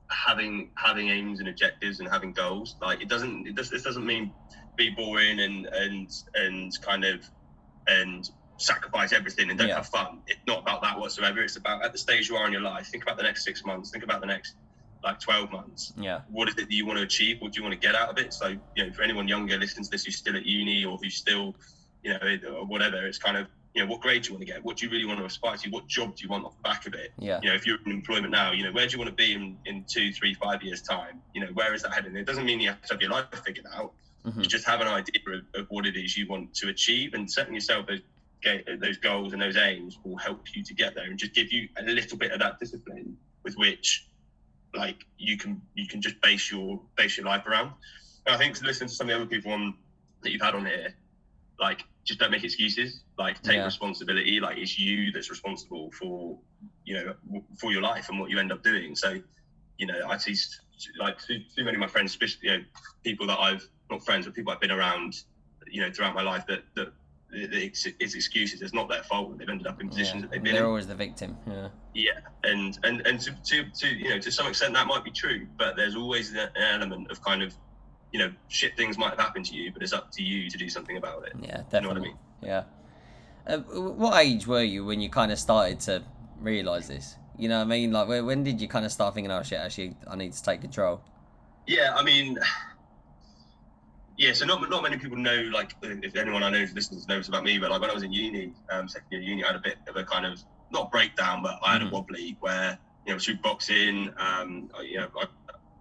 having 0.08 0.70
having 0.74 1.08
aims 1.08 1.38
and 1.38 1.48
objectives 1.48 2.00
and 2.00 2.08
having 2.08 2.32
goals. 2.32 2.76
Like 2.82 3.00
it 3.00 3.08
doesn't 3.08 3.46
it 3.46 3.54
does, 3.54 3.70
this 3.70 3.82
doesn't 3.82 4.04
mean 4.04 4.32
be 4.76 4.90
boring 4.90 5.40
and 5.40 5.66
and 5.66 6.10
and 6.34 6.72
kind 6.82 7.04
of 7.04 7.28
and 7.86 8.28
sacrifice 8.58 9.12
everything 9.12 9.48
and 9.50 9.58
don't 9.58 9.68
Yeah. 9.68 9.76
have 9.76 9.88
fun. 9.88 10.22
It's 10.26 10.40
not 10.46 10.60
about 10.60 10.82
that 10.82 10.98
whatsoever. 10.98 11.40
It's 11.42 11.56
about 11.56 11.82
at 11.84 11.92
the 11.92 11.98
stage 11.98 12.28
you 12.28 12.36
are 12.36 12.46
in 12.46 12.52
your 12.52 12.60
life. 12.62 12.86
Think 12.88 13.02
about 13.04 13.16
the 13.16 13.22
next 13.22 13.44
six 13.44 13.64
months. 13.64 13.90
Think 13.90 14.04
about 14.04 14.20
the 14.20 14.26
next 14.26 14.54
like 15.02 15.18
twelve 15.18 15.50
months. 15.50 15.92
yeah 15.96 16.20
What 16.28 16.48
is 16.48 16.54
it 16.54 16.68
that 16.68 16.72
you 16.72 16.84
want 16.86 16.98
to 16.98 17.04
achieve? 17.04 17.40
What 17.40 17.52
do 17.52 17.60
you 17.60 17.66
want 17.66 17.80
to 17.80 17.86
get 17.86 17.94
out 17.94 18.10
of 18.10 18.18
it? 18.18 18.34
So 18.34 18.48
you 18.76 18.86
know, 18.86 18.92
for 18.92 19.02
anyone 19.02 19.26
younger 19.28 19.56
listening 19.58 19.84
to 19.84 19.90
this 19.90 20.04
who's 20.04 20.16
still 20.16 20.36
at 20.36 20.44
uni 20.44 20.84
or 20.84 20.98
who's 20.98 21.14
still 21.16 21.56
you 22.02 22.12
know 22.12 22.38
or 22.54 22.66
whatever, 22.66 23.06
it's 23.06 23.18
kind 23.18 23.36
of 23.38 23.46
you 23.72 23.82
know 23.82 23.90
what 23.90 24.00
grade 24.00 24.22
do 24.22 24.28
you 24.28 24.34
want 24.34 24.46
to 24.46 24.52
get? 24.52 24.62
What 24.62 24.76
do 24.76 24.84
you 24.86 24.92
really 24.92 25.06
want 25.06 25.20
to 25.20 25.24
aspire 25.24 25.56
to? 25.56 25.70
What 25.70 25.86
job 25.88 26.16
do 26.16 26.24
you 26.24 26.28
want 26.28 26.44
off 26.44 26.54
the 26.56 26.62
back 26.68 26.86
of 26.86 26.92
it? 26.94 27.12
yeah 27.18 27.40
you 27.42 27.48
know, 27.48 27.54
if 27.54 27.66
you're 27.66 27.78
in 27.86 27.92
employment 27.92 28.30
now, 28.32 28.52
you 28.52 28.62
know, 28.64 28.72
where 28.72 28.86
do 28.86 28.92
you 28.92 28.98
want 28.98 29.08
to 29.08 29.14
be 29.14 29.32
in, 29.32 29.56
in 29.64 29.84
two, 29.88 30.12
three, 30.12 30.34
five 30.34 30.62
years' 30.62 30.82
time? 30.82 31.22
You 31.34 31.40
know, 31.42 31.52
where 31.54 31.72
is 31.72 31.82
that 31.84 31.94
heading? 31.94 32.14
It 32.16 32.26
doesn't 32.26 32.44
mean 32.44 32.60
you 32.60 32.68
have 32.68 32.82
to 32.82 32.94
have 32.94 33.00
your 33.00 33.10
life 33.12 33.26
figured 33.46 33.66
out. 33.72 33.92
Mhm. 34.24 34.42
You 34.42 34.48
just 34.48 34.66
have 34.66 34.80
an 34.80 34.88
idea 34.88 35.20
of, 35.28 35.40
of 35.54 35.66
what 35.70 35.86
it 35.86 35.96
is 35.96 36.16
you 36.16 36.26
want 36.26 36.54
to 36.54 36.68
achieve, 36.68 37.14
and 37.14 37.30
setting 37.30 37.54
yourself 37.54 37.86
those 37.86 38.00
those 38.80 38.96
goals 38.96 39.34
and 39.34 39.42
those 39.42 39.56
aims 39.56 39.98
will 40.02 40.16
help 40.16 40.40
you 40.54 40.62
to 40.64 40.74
get 40.74 40.94
there, 40.94 41.04
and 41.04 41.18
just 41.18 41.34
give 41.34 41.52
you 41.52 41.68
a 41.78 41.82
little 41.82 42.16
bit 42.16 42.32
of 42.32 42.38
that 42.40 42.58
discipline 42.58 43.14
with 43.44 43.54
which, 43.56 44.06
like, 44.74 44.96
you 45.18 45.36
can 45.36 45.60
you 45.74 45.86
can 45.86 46.00
just 46.00 46.20
base 46.22 46.50
your 46.50 46.80
base 46.96 47.16
your 47.16 47.26
life 47.26 47.46
around. 47.46 47.72
And 48.26 48.34
I 48.34 48.38
think 48.38 48.54
to 48.56 48.64
listen 48.64 48.88
to 48.88 48.94
some 48.94 49.08
of 49.08 49.14
the 49.14 49.16
other 49.22 49.26
people 49.26 49.52
on 49.52 49.74
that 50.22 50.30
you've 50.32 50.42
had 50.42 50.54
on 50.54 50.64
here, 50.66 50.94
like, 51.58 51.84
just 52.04 52.18
don't 52.18 52.30
make 52.30 52.44
excuses. 52.44 53.02
Like, 53.18 53.42
take 53.42 53.56
Yeah. 53.56 53.64
responsibility. 53.64 54.40
Like, 54.40 54.56
it's 54.58 54.78
you 54.78 55.12
that's 55.12 55.30
responsible 55.30 55.90
for 55.92 56.38
you 56.84 56.94
know 56.94 57.14
for 57.58 57.72
your 57.72 57.82
life 57.82 58.08
and 58.08 58.18
what 58.18 58.30
you 58.30 58.38
end 58.38 58.52
up 58.52 58.62
doing. 58.62 58.96
So, 58.96 59.22
you 59.78 59.86
know, 59.86 60.06
I 60.08 60.16
see 60.18 60.34
like 60.98 61.18
too, 61.18 61.40
too 61.54 61.64
many 61.64 61.76
of 61.76 61.80
my 61.80 61.86
friends, 61.86 62.12
especially 62.12 62.48
you 62.48 62.58
know, 62.58 62.64
people 63.04 63.26
that 63.26 63.38
I've 63.38 63.66
not 63.90 64.04
friends, 64.04 64.26
but 64.26 64.34
people 64.34 64.52
I've 64.52 64.60
been 64.60 64.70
around, 64.70 65.22
you 65.70 65.80
know, 65.80 65.90
throughout 65.92 66.14
my 66.14 66.22
life 66.22 66.46
that 66.46 66.62
that 66.74 66.92
it's, 67.32 67.86
it's 68.00 68.14
excuses. 68.14 68.60
It's 68.60 68.74
not 68.74 68.88
their 68.88 69.04
fault. 69.04 69.38
They've 69.38 69.48
ended 69.48 69.66
up 69.68 69.80
in 69.80 69.88
positions 69.88 70.16
yeah. 70.16 70.20
that 70.22 70.30
they've 70.32 70.42
been 70.42 70.54
They're 70.54 70.64
in. 70.64 70.68
always 70.68 70.86
the 70.88 70.96
victim. 70.96 71.36
Yeah. 71.46 71.68
Yeah, 71.94 72.10
and 72.44 72.78
and 72.84 73.06
and 73.06 73.20
to, 73.20 73.32
to 73.32 73.64
to 73.70 73.88
you 73.88 74.08
know 74.10 74.18
to 74.18 74.30
some 74.32 74.46
extent 74.46 74.74
that 74.74 74.86
might 74.86 75.04
be 75.04 75.10
true, 75.10 75.46
but 75.58 75.76
there's 75.76 75.96
always 75.96 76.32
an 76.32 76.48
element 76.56 77.10
of 77.10 77.22
kind 77.22 77.42
of 77.42 77.54
you 78.12 78.18
know 78.18 78.32
shit 78.48 78.76
things 78.76 78.96
might 78.98 79.10
have 79.10 79.18
happened 79.20 79.44
to 79.46 79.54
you, 79.54 79.72
but 79.72 79.82
it's 79.82 79.92
up 79.92 80.10
to 80.12 80.22
you 80.22 80.48
to 80.50 80.58
do 80.58 80.68
something 80.68 80.96
about 80.96 81.26
it. 81.26 81.32
Yeah, 81.40 81.46
You 81.46 81.52
know 81.52 81.58
what 81.58 81.66
I 81.66 81.70
definitely. 81.70 82.00
mean? 82.08 82.16
Yeah. 82.42 82.62
Uh, 83.46 83.58
what 83.58 84.20
age 84.24 84.46
were 84.46 84.62
you 84.62 84.84
when 84.84 85.00
you 85.00 85.08
kind 85.10 85.32
of 85.32 85.38
started 85.38 85.80
to 85.80 86.02
realize 86.40 86.86
this? 86.88 87.16
You 87.38 87.48
know 87.48 87.58
what 87.58 87.64
I 87.64 87.68
mean? 87.68 87.90
Like, 87.90 88.06
when, 88.06 88.26
when 88.26 88.44
did 88.44 88.60
you 88.60 88.68
kind 88.68 88.84
of 88.84 88.92
start 88.92 89.14
thinking, 89.14 89.30
oh 89.30 89.42
shit, 89.42 89.58
actually, 89.58 89.96
I 90.08 90.14
need 90.14 90.32
to 90.34 90.42
take 90.42 90.60
control? 90.60 91.00
Yeah, 91.66 91.94
I 91.96 92.02
mean, 92.04 92.38
yeah. 94.20 94.34
So 94.34 94.44
not 94.44 94.68
not 94.68 94.82
many 94.82 94.98
people 94.98 95.16
know. 95.16 95.48
Like, 95.50 95.74
if 95.82 96.14
anyone 96.14 96.42
I 96.42 96.50
know 96.50 96.64
who 96.64 96.74
listens 96.74 97.08
knows 97.08 97.28
about 97.28 97.42
me, 97.42 97.58
but 97.58 97.70
like 97.70 97.80
when 97.80 97.90
I 97.90 97.94
was 97.94 98.02
in 98.02 98.12
uni, 98.12 98.54
um, 98.70 98.86
second 98.86 99.08
year 99.10 99.22
uni, 99.22 99.42
I 99.42 99.48
had 99.48 99.56
a 99.56 99.60
bit 99.60 99.78
of 99.88 99.96
a 99.96 100.04
kind 100.04 100.26
of 100.26 100.38
not 100.70 100.92
breakdown, 100.92 101.42
but 101.42 101.58
I 101.64 101.72
had 101.72 101.82
Mhm. 101.82 101.88
a 101.88 101.90
wobbly 101.90 102.36
where 102.40 102.78
you 103.06 103.12
know 103.14 103.18
through 103.18 103.38
boxing, 103.38 104.12
um, 104.18 104.68
I, 104.78 104.82
you 104.82 104.98
know, 104.98 105.08
I, 105.18 105.26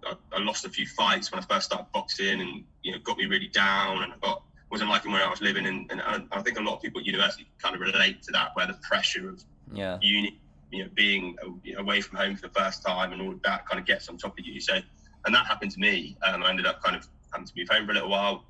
I, 0.08 0.13
I 0.34 0.39
lost 0.39 0.63
a 0.65 0.69
few 0.69 0.88
fights 0.88 1.31
when 1.31 1.43
I 1.43 1.46
first 1.53 1.65
started 1.65 1.88
boxing, 1.93 2.39
and 2.39 2.63
you 2.81 2.93
know, 2.93 3.00
got 3.00 3.17
me 3.17 3.25
really 3.25 3.50
down, 3.50 4.03
and 4.03 4.13
I 4.13 4.15
got 4.24 4.41
wasn't 4.72 4.89
liking 4.89 5.12
where 5.12 5.25
I 5.25 5.30
was 5.30 5.41
living, 5.41 5.65
and, 5.65 5.91
and 5.91 6.02
I, 6.02 6.21
I 6.32 6.41
think 6.41 6.58
a 6.58 6.62
lot 6.62 6.75
of 6.75 6.82
people 6.82 7.02
at 7.02 7.06
university 7.08 7.45
kind 7.62 7.75
of 7.75 7.82
relate 7.82 8.21
to 8.23 8.32
that, 8.32 8.52
where 8.54 8.67
the 8.67 8.80
pressure 8.88 9.30
of 9.30 9.43
Yeah. 9.73 9.97
uni, 10.02 10.39
you 10.71 10.84
know, 10.84 10.89
being 10.95 11.36
away 11.78 11.99
from 11.99 12.17
home 12.17 12.36
for 12.38 12.47
the 12.47 12.54
first 12.54 12.86
time 12.86 13.12
and 13.12 13.21
all 13.21 13.34
of 13.34 13.41
that 13.41 13.67
kind 13.67 13.80
of 13.80 13.86
gets 13.86 14.08
on 14.08 14.17
top 14.17 14.38
of 14.39 14.45
you. 14.45 14.62
So, 14.62 14.80
and 15.25 15.36
that 15.36 15.45
happened 15.47 15.71
to 15.71 15.80
me. 15.80 16.15
Um, 16.25 16.43
I 16.43 16.49
ended 16.52 16.67
up 16.67 16.82
kind 16.84 16.95
of 16.95 17.08
having 17.34 17.48
to 17.48 17.54
move 17.56 17.68
home 17.70 17.86
for 17.86 17.92
a 17.92 17.96
little 17.96 18.10
while, 18.10 18.46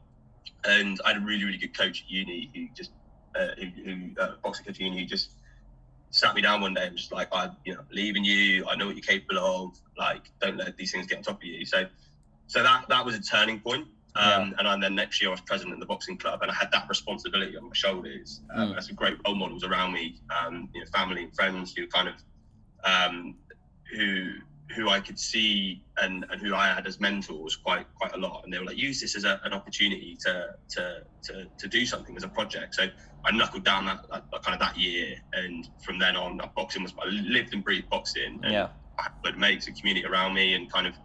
and 0.66 1.00
I 1.06 1.14
had 1.14 1.18
a 1.22 1.26
really, 1.26 1.46
really 1.46 1.58
good 1.58 1.78
coach 1.78 2.04
at 2.04 2.10
uni 2.10 2.52
who 2.54 2.68
just, 2.76 2.92
uh, 3.36 3.50
who, 3.58 3.68
who 3.84 4.22
uh, 4.22 4.36
boxing 4.44 4.66
coach 4.66 4.76
at 4.76 4.82
uni 4.82 5.00
who 5.00 5.06
just 5.06 5.32
sat 6.12 6.34
me 6.36 6.42
down 6.42 6.62
one 6.62 6.74
day 6.74 6.84
and 6.84 6.94
was 6.94 7.02
just 7.02 7.14
like, 7.14 7.30
I, 7.32 7.52
you 7.66 7.74
know, 7.74 7.82
believe 7.90 8.16
in 8.16 8.24
you. 8.24 8.68
I 8.68 8.76
know 8.76 8.88
what 8.88 8.96
you're 8.96 9.04
capable 9.04 9.40
of. 9.40 9.80
Like, 9.98 10.24
don't 10.42 10.58
let 10.58 10.76
these 10.76 10.92
things 10.92 11.06
get 11.06 11.18
on 11.18 11.24
top 11.24 11.38
of 11.38 11.44
you. 11.44 11.66
So, 11.66 11.86
so 12.48 12.64
that 12.64 12.90
that 12.90 13.06
was 13.06 13.16
a 13.16 13.22
turning 13.22 13.60
point. 13.60 13.88
Um, 14.16 14.56
And 14.58 14.84
then 14.84 14.96
next 14.96 15.22
year 15.22 15.30
I 15.30 15.32
was 15.32 15.42
president 15.42 15.76
of 15.76 15.80
the 15.80 15.86
boxing 15.86 16.18
club, 16.18 16.42
and 16.42 16.50
I 16.50 16.54
had 16.54 16.72
that 16.72 16.90
responsibility 16.90 17.56
on 17.56 17.66
my 17.66 17.74
shoulders. 17.74 18.42
Um, 18.56 18.70
Mm. 18.70 18.72
I 18.72 18.74
had 18.76 18.84
some 18.84 18.96
great 18.96 19.18
role 19.26 19.36
models 19.36 19.64
around 19.64 19.94
me, 19.94 20.20
um, 20.36 20.70
you 20.74 20.82
know, 20.82 20.88
family 20.88 21.24
and 21.26 21.36
friends 21.36 21.74
who 21.76 21.88
kind 21.88 22.08
of, 22.10 22.16
um, 22.84 23.36
who 23.94 24.34
who 24.76 24.90
I 24.90 25.00
could 25.00 25.20
see 25.20 25.84
and, 26.02 26.26
and 26.30 26.40
who 26.42 26.54
I 26.54 26.68
had 26.68 26.86
as 26.86 27.00
mentors 27.00 27.56
quite 27.56 27.88
quite 27.96 28.16
a 28.16 28.18
lot, 28.20 28.42
and 28.44 28.54
they 28.54 28.60
were 28.60 28.66
like, 28.66 28.78
use 28.78 29.02
this 29.02 29.16
as 29.16 29.24
a, 29.24 29.40
an 29.44 29.54
opportunity 29.54 30.18
to, 30.26 30.48
to 30.76 31.02
to 31.24 31.46
to 31.58 31.68
do 31.68 31.86
something 31.86 32.16
as 32.16 32.24
a 32.24 32.28
project. 32.30 32.76
So 32.76 32.88
I 33.26 33.32
knuckled 33.32 33.66
down 33.66 33.86
that, 33.88 34.00
that, 34.12 34.44
kind 34.44 34.54
of 34.54 34.60
that 34.60 34.78
year, 34.78 35.16
and 35.34 35.68
from 35.80 36.00
then 36.00 36.16
on, 36.16 36.40
boxing 36.56 36.84
was 36.84 36.94
I 37.04 37.10
lived 37.10 37.54
and 37.54 37.64
breathed 37.64 37.90
boxing. 37.90 38.40
And 38.44 38.54
Yeah. 38.54 38.70
I 39.00 39.08
had 39.26 39.38
mates 39.38 39.68
and 39.68 39.80
community 39.80 40.06
around 40.06 40.34
me, 40.34 40.56
and 40.56 40.72
kind 40.72 40.86
of 40.86 40.96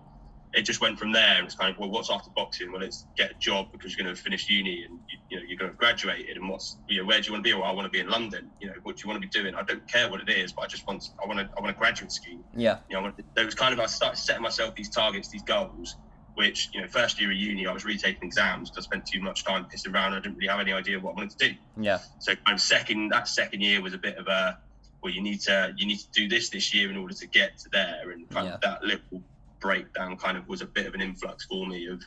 it 0.54 0.62
just 0.62 0.80
went 0.80 0.98
from 0.98 1.12
there. 1.12 1.36
And 1.36 1.46
it's 1.46 1.54
kind 1.54 1.72
of 1.72 1.78
well, 1.78 1.90
what's 1.90 2.10
after 2.10 2.30
boxing? 2.30 2.72
Well, 2.72 2.82
it's 2.82 3.06
get 3.16 3.30
a 3.32 3.34
job 3.34 3.72
because 3.72 3.96
you're 3.96 4.04
going 4.04 4.14
to 4.14 4.20
finish 4.20 4.48
uni 4.48 4.84
and 4.84 4.98
you, 5.10 5.18
you 5.30 5.36
know 5.38 5.42
you're 5.46 5.58
going 5.58 5.70
to 5.70 5.74
have 5.74 5.78
graduated. 5.78 6.36
And 6.36 6.48
what's 6.48 6.76
you 6.88 7.00
know 7.00 7.06
where 7.06 7.20
do 7.20 7.26
you 7.26 7.32
want 7.32 7.44
to 7.44 7.50
be? 7.50 7.54
Well, 7.54 7.64
I 7.64 7.72
want 7.72 7.86
to 7.86 7.90
be 7.90 8.00
in 8.00 8.08
London. 8.08 8.50
You 8.60 8.68
know 8.68 8.74
what 8.82 8.96
do 8.96 9.02
you 9.02 9.08
want 9.10 9.20
to 9.20 9.28
be 9.28 9.30
doing? 9.30 9.54
I 9.54 9.62
don't 9.62 9.86
care 9.88 10.10
what 10.10 10.20
it 10.20 10.28
is, 10.28 10.52
but 10.52 10.62
I 10.62 10.66
just 10.66 10.86
want 10.86 11.10
I 11.22 11.26
want 11.26 11.40
to 11.40 11.48
I 11.56 11.60
want 11.60 11.74
a 11.74 11.78
graduate 11.78 12.12
scheme. 12.12 12.44
Yeah. 12.56 12.78
You 12.88 12.94
know, 12.94 13.00
I 13.00 13.02
want, 13.04 13.34
there 13.34 13.44
was 13.44 13.54
kind 13.54 13.72
of 13.74 13.80
I 13.80 13.86
started 13.86 14.16
setting 14.16 14.42
myself 14.42 14.74
these 14.74 14.90
targets, 14.90 15.28
these 15.28 15.42
goals. 15.42 15.96
Which 16.36 16.70
you 16.74 16.80
know, 16.80 16.88
first 16.88 17.20
year 17.20 17.30
of 17.30 17.36
uni, 17.36 17.64
I 17.68 17.72
was 17.72 17.84
retaking 17.84 18.24
exams 18.24 18.68
because 18.68 18.86
I 18.86 18.88
spent 18.88 19.06
too 19.06 19.20
much 19.20 19.44
time 19.44 19.66
pissing 19.72 19.94
around. 19.94 20.14
I 20.14 20.16
didn't 20.18 20.34
really 20.36 20.48
have 20.48 20.58
any 20.58 20.72
idea 20.72 20.98
what 20.98 21.12
I 21.12 21.14
wanted 21.14 21.38
to 21.38 21.48
do. 21.50 21.54
Yeah. 21.80 22.00
So 22.18 22.34
kind 22.34 22.54
of 22.56 22.60
second 22.60 23.10
that 23.10 23.28
second 23.28 23.60
year 23.60 23.80
was 23.80 23.94
a 23.94 23.98
bit 23.98 24.16
of 24.16 24.26
a 24.26 24.58
well, 25.00 25.12
you 25.12 25.22
need 25.22 25.40
to 25.42 25.72
you 25.76 25.86
need 25.86 25.98
to 25.98 26.10
do 26.10 26.28
this 26.28 26.48
this 26.48 26.74
year 26.74 26.90
in 26.90 26.96
order 26.96 27.14
to 27.14 27.26
get 27.28 27.58
to 27.58 27.68
there, 27.70 28.10
and 28.10 28.28
kind 28.30 28.48
Yeah. 28.48 28.54
of 28.54 28.60
that 28.62 28.82
little 28.82 29.22
breakdown 29.64 30.14
kind 30.18 30.36
of 30.36 30.46
was 30.46 30.60
a 30.60 30.66
bit 30.66 30.84
of 30.86 30.94
an 30.94 31.00
influx 31.00 31.46
for 31.46 31.66
me 31.66 31.86
of 31.86 32.02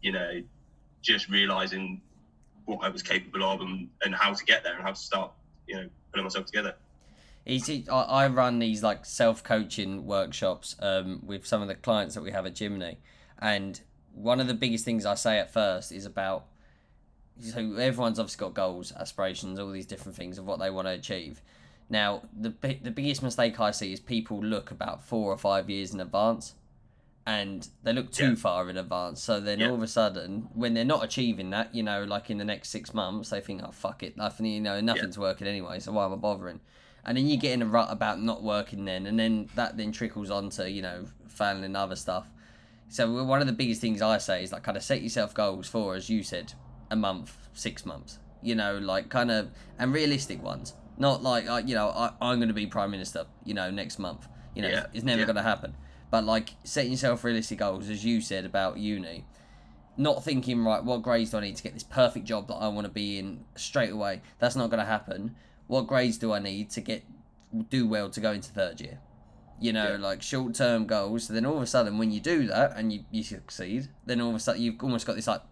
you 0.00 0.12
know 0.12 0.42
just 1.02 1.28
realizing 1.28 2.00
what 2.64 2.78
I 2.82 2.88
was 2.88 3.02
capable 3.02 3.44
of 3.44 3.60
and, 3.60 3.88
and 4.02 4.14
how 4.14 4.32
to 4.32 4.44
get 4.46 4.64
there 4.64 4.74
and 4.74 4.82
how 4.82 4.92
to 4.92 5.00
start 5.00 5.30
you 5.66 5.76
know 5.76 5.88
putting 6.10 6.24
myself 6.24 6.46
together. 6.46 6.74
Easy. 7.48 7.86
I, 7.88 8.26
run 8.26 8.58
these 8.58 8.82
like 8.82 9.04
self 9.04 9.44
coaching 9.44 10.04
workshops 10.04 10.74
um, 10.80 11.22
with 11.24 11.46
some 11.46 11.62
of 11.62 11.68
the 11.68 11.76
clients 11.76 12.16
that 12.16 12.22
we 12.22 12.32
have 12.32 12.44
at 12.44 12.54
Jimny, 12.54 12.96
and 13.38 13.80
one 14.14 14.40
of 14.40 14.48
the 14.48 14.54
biggest 14.54 14.84
things 14.84 15.06
I 15.06 15.14
say 15.14 15.38
at 15.38 15.52
first 15.52 15.92
is 15.92 16.06
about. 16.06 16.46
So 17.38 17.58
everyone's 17.76 18.18
obviously 18.18 18.40
got 18.40 18.54
goals, 18.54 18.92
aspirations, 18.98 19.58
all 19.58 19.70
these 19.70 19.86
different 19.86 20.16
things 20.16 20.38
of 20.38 20.46
what 20.46 20.58
they 20.58 20.70
want 20.70 20.88
to 20.88 20.92
achieve. 20.92 21.42
Now, 21.88 22.22
the 22.36 22.52
the 22.82 22.90
biggest 22.90 23.22
mistake 23.22 23.60
I 23.60 23.70
see 23.70 23.92
is 23.92 24.00
people 24.00 24.42
look 24.42 24.72
about 24.72 25.04
four 25.04 25.32
or 25.32 25.38
five 25.38 25.70
years 25.70 25.94
in 25.94 26.00
advance, 26.00 26.54
and 27.26 27.68
they 27.82 27.92
look 27.92 28.12
too 28.12 28.30
Yeah. 28.30 28.34
far 28.36 28.70
in 28.70 28.76
advance. 28.76 29.20
So 29.22 29.40
then 29.40 29.58
Yeah. 29.58 29.68
all 29.68 29.74
of 29.74 29.82
a 29.82 29.88
sudden, 29.88 30.48
when 30.54 30.74
they're 30.74 30.84
not 30.84 31.02
achieving 31.02 31.50
that, 31.50 31.74
you 31.74 31.82
know, 31.82 32.04
like 32.04 32.30
in 32.30 32.38
the 32.38 32.44
next 32.44 32.68
six 32.68 32.94
months, 32.94 33.30
they 33.30 33.40
think, 33.40 33.62
"Oh 33.64 33.72
fuck 33.72 34.02
it, 34.02 34.16
nothing, 34.16 34.46
you 34.46 34.60
know, 34.60 34.80
nothing's 34.80 35.18
working 35.18 35.46
anyway. 35.48 35.80
So 35.80 35.92
why 35.92 36.04
am 36.04 36.12
I 36.12 36.16
bothering?" 36.16 36.60
And 37.04 37.16
then 37.16 37.26
you 37.26 37.36
get 37.36 37.52
in 37.52 37.62
a 37.62 37.66
rut 37.66 37.88
about 37.90 38.20
not 38.22 38.42
working 38.42 38.84
then, 38.84 39.06
and 39.06 39.18
then 39.18 39.48
that 39.56 39.76
then 39.76 39.90
trickles 39.92 40.30
onto 40.30 40.64
you 40.64 40.82
know 40.82 41.06
failing 41.28 41.64
in 41.64 41.74
other 41.76 41.96
stuff. 41.96 42.28
So 42.88 43.24
one 43.24 43.40
of 43.40 43.48
the 43.48 43.52
biggest 43.52 43.80
things 43.80 44.00
I 44.00 44.18
say 44.18 44.44
is 44.44 44.52
like 44.52 44.62
kind 44.62 44.76
of 44.76 44.82
set 44.84 45.02
yourself 45.02 45.34
goals 45.34 45.66
for, 45.68 45.96
as 45.96 46.08
you 46.08 46.22
said, 46.22 46.52
a 46.90 46.96
month, 46.96 47.48
six 47.52 47.84
months. 47.84 48.18
You 48.42 48.54
know, 48.54 48.78
like 48.78 49.08
kind 49.08 49.30
of 49.32 49.50
and 49.78 49.92
realistic 49.92 50.40
ones. 50.42 50.74
Not 50.96 51.22
like 51.24 51.48
uh, 51.48 51.62
you 51.66 51.74
know 51.74 51.88
I, 51.88 52.12
I'm 52.20 52.38
going 52.38 52.48
to 52.48 52.54
be 52.54 52.66
prime 52.66 52.92
minister. 52.92 53.26
You 53.44 53.54
know, 53.54 53.70
next 53.70 53.98
month. 53.98 54.28
You 54.54 54.62
know, 54.62 54.68
Yeah, 54.68 54.86
it's, 54.94 55.04
never 55.04 55.20
yeah. 55.20 55.26
going 55.26 55.36
to 55.36 55.42
happen. 55.42 55.74
But 56.16 56.24
like 56.24 56.54
setting 56.64 56.92
yourself 56.92 57.24
realistic 57.24 57.58
goals, 57.58 57.90
as 57.90 58.02
you 58.02 58.22
said 58.22 58.46
about 58.46 58.78
uni. 58.78 59.26
Not 59.98 60.24
thinking 60.24 60.64
right, 60.64 60.82
what 60.82 61.02
grades 61.02 61.30
do 61.30 61.36
I 61.36 61.40
need 61.40 61.56
to 61.56 61.62
get 61.62 61.74
this 61.74 61.82
perfect 61.82 62.24
job 62.24 62.48
that 62.48 62.54
I 62.54 62.68
want 62.68 62.86
to 62.86 62.90
be 62.90 63.18
in 63.18 63.44
straight 63.54 63.90
away? 63.90 64.22
That's 64.38 64.56
not 64.56 64.70
going 64.70 64.80
to 64.80 64.86
happen. 64.86 65.36
What 65.66 65.86
grades 65.86 66.16
do 66.16 66.32
I 66.32 66.38
need 66.38 66.70
to 66.70 66.80
get 66.80 67.04
do 67.68 67.86
well 67.86 68.08
to 68.08 68.18
go 68.18 68.32
into 68.32 68.50
third 68.50 68.80
year? 68.80 68.98
you 69.60 69.74
know, 69.74 69.92
Yeah. 69.92 69.98
like 69.98 70.22
short 70.22 70.54
term 70.54 70.86
goals. 70.86 71.24
So 71.24 71.34
then 71.34 71.44
all 71.44 71.58
of 71.58 71.62
a 71.62 71.66
sudden, 71.66 71.98
when 71.98 72.10
you 72.10 72.20
do 72.20 72.46
that 72.46 72.78
and 72.78 72.90
you, 72.94 73.04
you 73.10 73.22
succeed, 73.22 73.88
then 74.06 74.22
all 74.22 74.30
of 74.30 74.36
a 74.36 74.40
sudden 74.40 74.62
you've 74.62 74.82
almost 74.82 75.06
got 75.06 75.16
this 75.16 75.26
like 75.26 75.42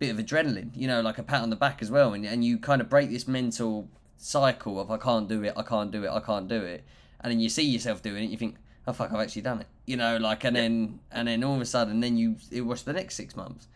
bit 0.00 0.10
of 0.10 0.16
adrenaline, 0.16 0.70
you 0.74 0.88
know, 0.88 1.00
like 1.02 1.18
a 1.18 1.22
pat 1.22 1.42
on 1.42 1.50
the 1.50 1.56
back 1.56 1.82
as 1.82 1.90
well. 1.92 2.14
And, 2.14 2.24
and 2.26 2.44
you 2.44 2.58
kind 2.58 2.80
of 2.80 2.88
break 2.88 3.10
this 3.10 3.28
mental 3.28 3.88
cycle 4.16 4.80
of 4.80 4.90
I 4.90 4.96
can't 4.98 5.28
do 5.28 5.44
it, 5.44 5.52
I 5.56 5.62
can't 5.62 5.92
do 5.92 6.02
it, 6.02 6.10
I 6.10 6.18
can't 6.18 6.48
do 6.48 6.62
it. 6.62 6.82
and 7.20 7.30
then 7.30 7.38
you 7.38 7.48
see 7.48 7.62
yourself 7.62 8.02
doing 8.02 8.24
it, 8.24 8.30
you 8.30 8.36
think, 8.36 8.56
oh 8.86 8.92
fuck, 8.92 9.12
I've 9.12 9.20
actually 9.20 9.42
done 9.42 9.60
it. 9.60 9.66
You 9.86 9.96
know, 9.96 10.16
like, 10.16 10.44
and 10.44 10.54
then 10.56 11.00
and 11.10 11.28
then 11.28 11.42
all 11.44 11.54
of 11.56 11.60
a 11.60 11.66
sudden, 11.66 12.00
then 12.00 12.16
you 12.16 12.36
it 12.50 12.62
was 12.62 12.82
the 12.82 12.92
next 12.92 13.14
six 13.16 13.34
months, 13.36 13.68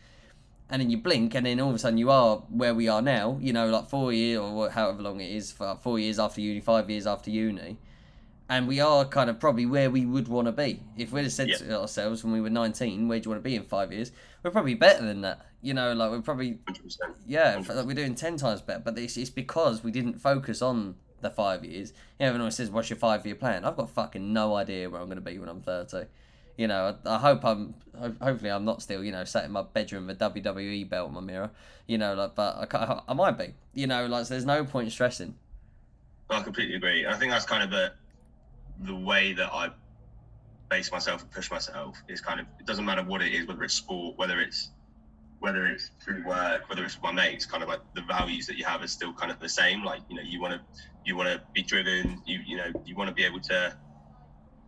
and 0.71 0.81
then 0.83 0.91
you 0.91 0.99
blink, 0.99 1.35
and 1.35 1.47
then 1.47 1.61
all 1.61 1.71
of 1.71 1.75
a 1.77 1.79
sudden 1.79 1.99
you 1.99 2.11
are 2.11 2.39
where 2.49 2.75
we 2.75 2.89
are 2.89 3.03
now. 3.03 3.39
You 3.41 3.53
know, 3.53 3.69
like 3.69 3.89
four 3.89 4.13
years 4.13 4.39
or 4.41 4.71
however 4.71 5.03
long 5.03 5.21
it 5.21 5.31
is, 5.31 5.53
for 5.53 5.77
four 5.83 5.99
years 5.99 6.19
after 6.19 6.41
uni, 6.41 6.61
five 6.61 6.89
years 6.91 7.07
after 7.07 7.31
uni. 7.31 7.79
And 8.51 8.67
we 8.67 8.81
are 8.81 9.05
kind 9.05 9.29
of 9.29 9.39
probably 9.39 9.67
where 9.67 9.91
we 9.91 10.07
would 10.07 10.27
want 10.27 10.47
to 10.47 10.53
be. 10.53 10.83
If 10.97 11.13
we'd 11.13 11.25
have 11.25 11.33
said 11.33 11.49
Yeah. 11.51 11.57
to 11.59 11.81
ourselves 11.81 12.25
when 12.25 12.33
we 12.33 12.41
were 12.41 12.49
19, 12.49 13.07
where 13.07 13.21
do 13.21 13.25
you 13.27 13.31
want 13.31 13.45
to 13.45 13.47
be 13.47 13.55
in 13.55 13.63
five 13.63 13.93
years? 13.93 14.11
We're 14.43 14.51
probably 14.53 14.73
better 14.73 15.05
than 15.05 15.21
that. 15.21 15.45
You 15.61 15.75
know, 15.75 15.93
like 15.93 16.11
we're 16.11 16.23
probably 16.23 16.59
Hundred 16.67 16.85
percent. 16.85 17.13
yeah, 17.27 17.55
in 17.59 17.63
fact, 17.63 17.77
like, 17.77 17.87
we're 17.87 17.93
doing 17.93 18.15
ten 18.15 18.39
times 18.39 18.63
better. 18.63 18.81
But 18.83 18.97
it's, 18.99 19.19
it's 19.19 19.29
because 19.29 19.85
we 19.85 19.91
didn't 19.91 20.19
focus 20.19 20.63
on 20.63 20.95
the 21.21 21.31
five 21.31 21.65
years. 21.65 21.91
You 21.91 22.25
know, 22.25 22.27
everyone 22.27 22.41
always 22.43 22.55
says, 22.57 22.71
"What's 22.71 22.91
your 22.91 22.99
five-year 22.99 23.35
plan?" 23.35 23.65
I've 23.65 23.77
got 23.77 23.91
fucking 23.91 24.33
no 24.33 24.55
idea 24.55 24.89
where 24.91 25.01
I'm 25.01 25.07
going 25.09 25.17
to 25.17 25.23
be 25.23 25.39
when 25.39 25.49
I'm 25.49 25.61
thirty. 25.61 26.07
You 26.57 26.67
know, 26.67 26.97
I, 27.05 27.15
I 27.15 27.19
hope 27.19 27.45
I'm. 27.45 27.75
ho- 27.99 28.17
Hopefully, 28.21 28.51
I'm 28.51 28.65
not 28.65 28.83
still. 28.83 29.05
You 29.05 29.13
know, 29.13 29.25
sat 29.25 29.45
in 29.45 29.53
my 29.53 29.63
bedroom 29.63 30.07
with 30.07 30.21
a 30.21 30.31
WWE 30.31 30.89
belt 30.89 31.09
on 31.09 31.15
my 31.15 31.21
mirror. 31.21 31.51
You 31.87 31.99
know, 31.99 32.15
like, 32.15 32.35
but 32.35 32.75
I, 32.75 33.01
I 33.09 33.15
might 33.15 33.39
be. 33.39 33.55
You 33.75 33.87
know, 33.87 34.07
like, 34.07 34.27
so 34.27 34.35
there's 34.35 34.45
no 34.45 34.65
point 34.65 34.91
stressing. 34.93 35.35
I 36.31 36.43
completely 36.43 36.75
agree. 36.75 37.07
I 37.07 37.15
think 37.15 37.33
that's 37.33 37.47
kind 37.47 37.63
of 37.63 37.71
the 37.71 37.93
the 38.81 38.95
way 38.95 39.33
that 39.33 39.53
I 39.53 39.71
base 40.69 40.93
myself 40.93 41.23
and 41.23 41.31
push 41.31 41.51
myself 41.51 42.01
is 42.09 42.21
kind 42.21 42.41
of 42.41 42.47
it 42.61 42.67
doesn't 42.67 42.85
matter 42.85 43.03
what 43.03 43.23
it 43.23 43.33
is, 43.33 43.47
whether 43.47 43.63
it's 43.63 43.75
sport, 43.75 44.19
whether 44.19 44.41
it's 44.41 44.71
whether 45.41 45.67
it's 45.67 45.91
through 46.05 46.25
work, 46.27 46.69
whether 46.69 46.85
it's 46.85 46.95
with 46.97 47.03
my 47.05 47.13
mates, 47.13 47.47
kind 47.47 47.63
of 47.63 47.69
like 47.69 47.81
the 47.95 48.03
values 48.03 48.47
that 48.47 48.57
you 48.57 48.65
have 48.65 48.83
is 48.83 48.93
still 48.93 49.13
kind 49.13 49.31
of 49.31 49.39
the 49.39 49.49
same. 49.49 49.85
Like, 49.85 50.03
you 50.09 50.17
know, 50.17 50.23
you 50.23 50.41
wanna 50.41 50.63
you 51.05 51.17
wanna 51.17 51.43
be 51.55 51.63
driven, 51.63 52.21
you 52.27 52.41
you 52.45 52.57
know, 52.57 52.71
you 52.85 52.97
wanna 52.97 53.13
be 53.13 53.25
able 53.25 53.41
to 53.41 53.77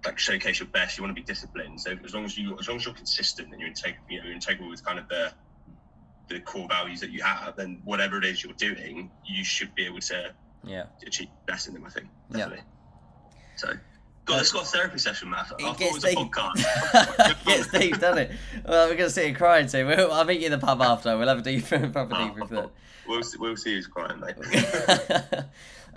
like 0.06 0.18
showcase 0.18 0.60
your 0.60 0.68
best, 0.68 0.96
you 0.96 1.02
wanna 1.02 1.14
be 1.14 1.22
disciplined. 1.22 1.80
So 1.80 1.96
as 2.04 2.14
long 2.14 2.24
as 2.24 2.36
you 2.38 2.56
as 2.58 2.68
long 2.68 2.76
as 2.76 2.84
you're 2.84 2.94
consistent 2.94 3.50
and 3.50 3.60
you're 3.60 3.68
integral 3.68 4.00
you 4.08 4.18
know, 4.18 4.24
you're 4.24 4.34
integral 4.34 4.68
with 4.68 4.84
kind 4.84 4.98
of 4.98 5.08
the 5.08 5.32
the 6.28 6.40
core 6.40 6.68
values 6.68 7.00
that 7.00 7.10
you 7.10 7.22
have, 7.22 7.56
then 7.56 7.80
whatever 7.84 8.16
it 8.18 8.24
is 8.24 8.44
you're 8.44 8.54
doing, 8.54 9.10
you 9.24 9.42
should 9.42 9.74
be 9.74 9.84
able 9.86 9.98
to 10.00 10.32
Yeah. 10.62 10.86
achieve 11.04 11.30
best 11.46 11.66
in 11.66 11.74
them, 11.74 11.84
I 11.84 11.90
think. 11.90 12.06
Yeah. 12.28 12.36
Definitely. 12.36 12.64
So, 13.56 13.72
God, 14.26 14.36
let's 14.36 14.52
got 14.52 14.62
a 14.62 14.66
therapy 14.66 14.98
session, 14.98 15.30
Matt. 15.30 15.46
I 15.50 15.54
It 15.54 15.62
thought 15.62 15.80
it 15.80 15.92
was 15.94 16.04
a 16.04 16.08
deep. 16.10 16.18
podcast. 16.18 17.44
Gets 17.46 17.66
deep, 17.68 17.98
doesn't 17.98 18.18
it? 18.18 18.30
Well, 18.66 18.88
we're 18.88 18.94
gonna 18.96 19.10
sit 19.10 19.26
here 19.26 19.34
crying 19.34 19.66
soon. 19.66 19.86
We'll, 19.88 20.12
I'll 20.12 20.24
meet 20.24 20.40
you 20.40 20.46
in 20.46 20.52
the 20.52 20.58
pub 20.58 20.80
after. 20.82 21.16
We'll 21.18 21.28
have 21.28 21.38
a 21.38 21.42
deep, 21.42 21.64
proper 21.68 22.14
debrief 22.14 22.48
then. 22.48 22.58
Oh, 22.58 22.70
we'll, 23.08 23.22
see, 23.22 23.38
we'll 23.38 23.56
see 23.56 23.74
who's 23.74 23.86
crying, 23.88 24.20
mate. 24.20 24.36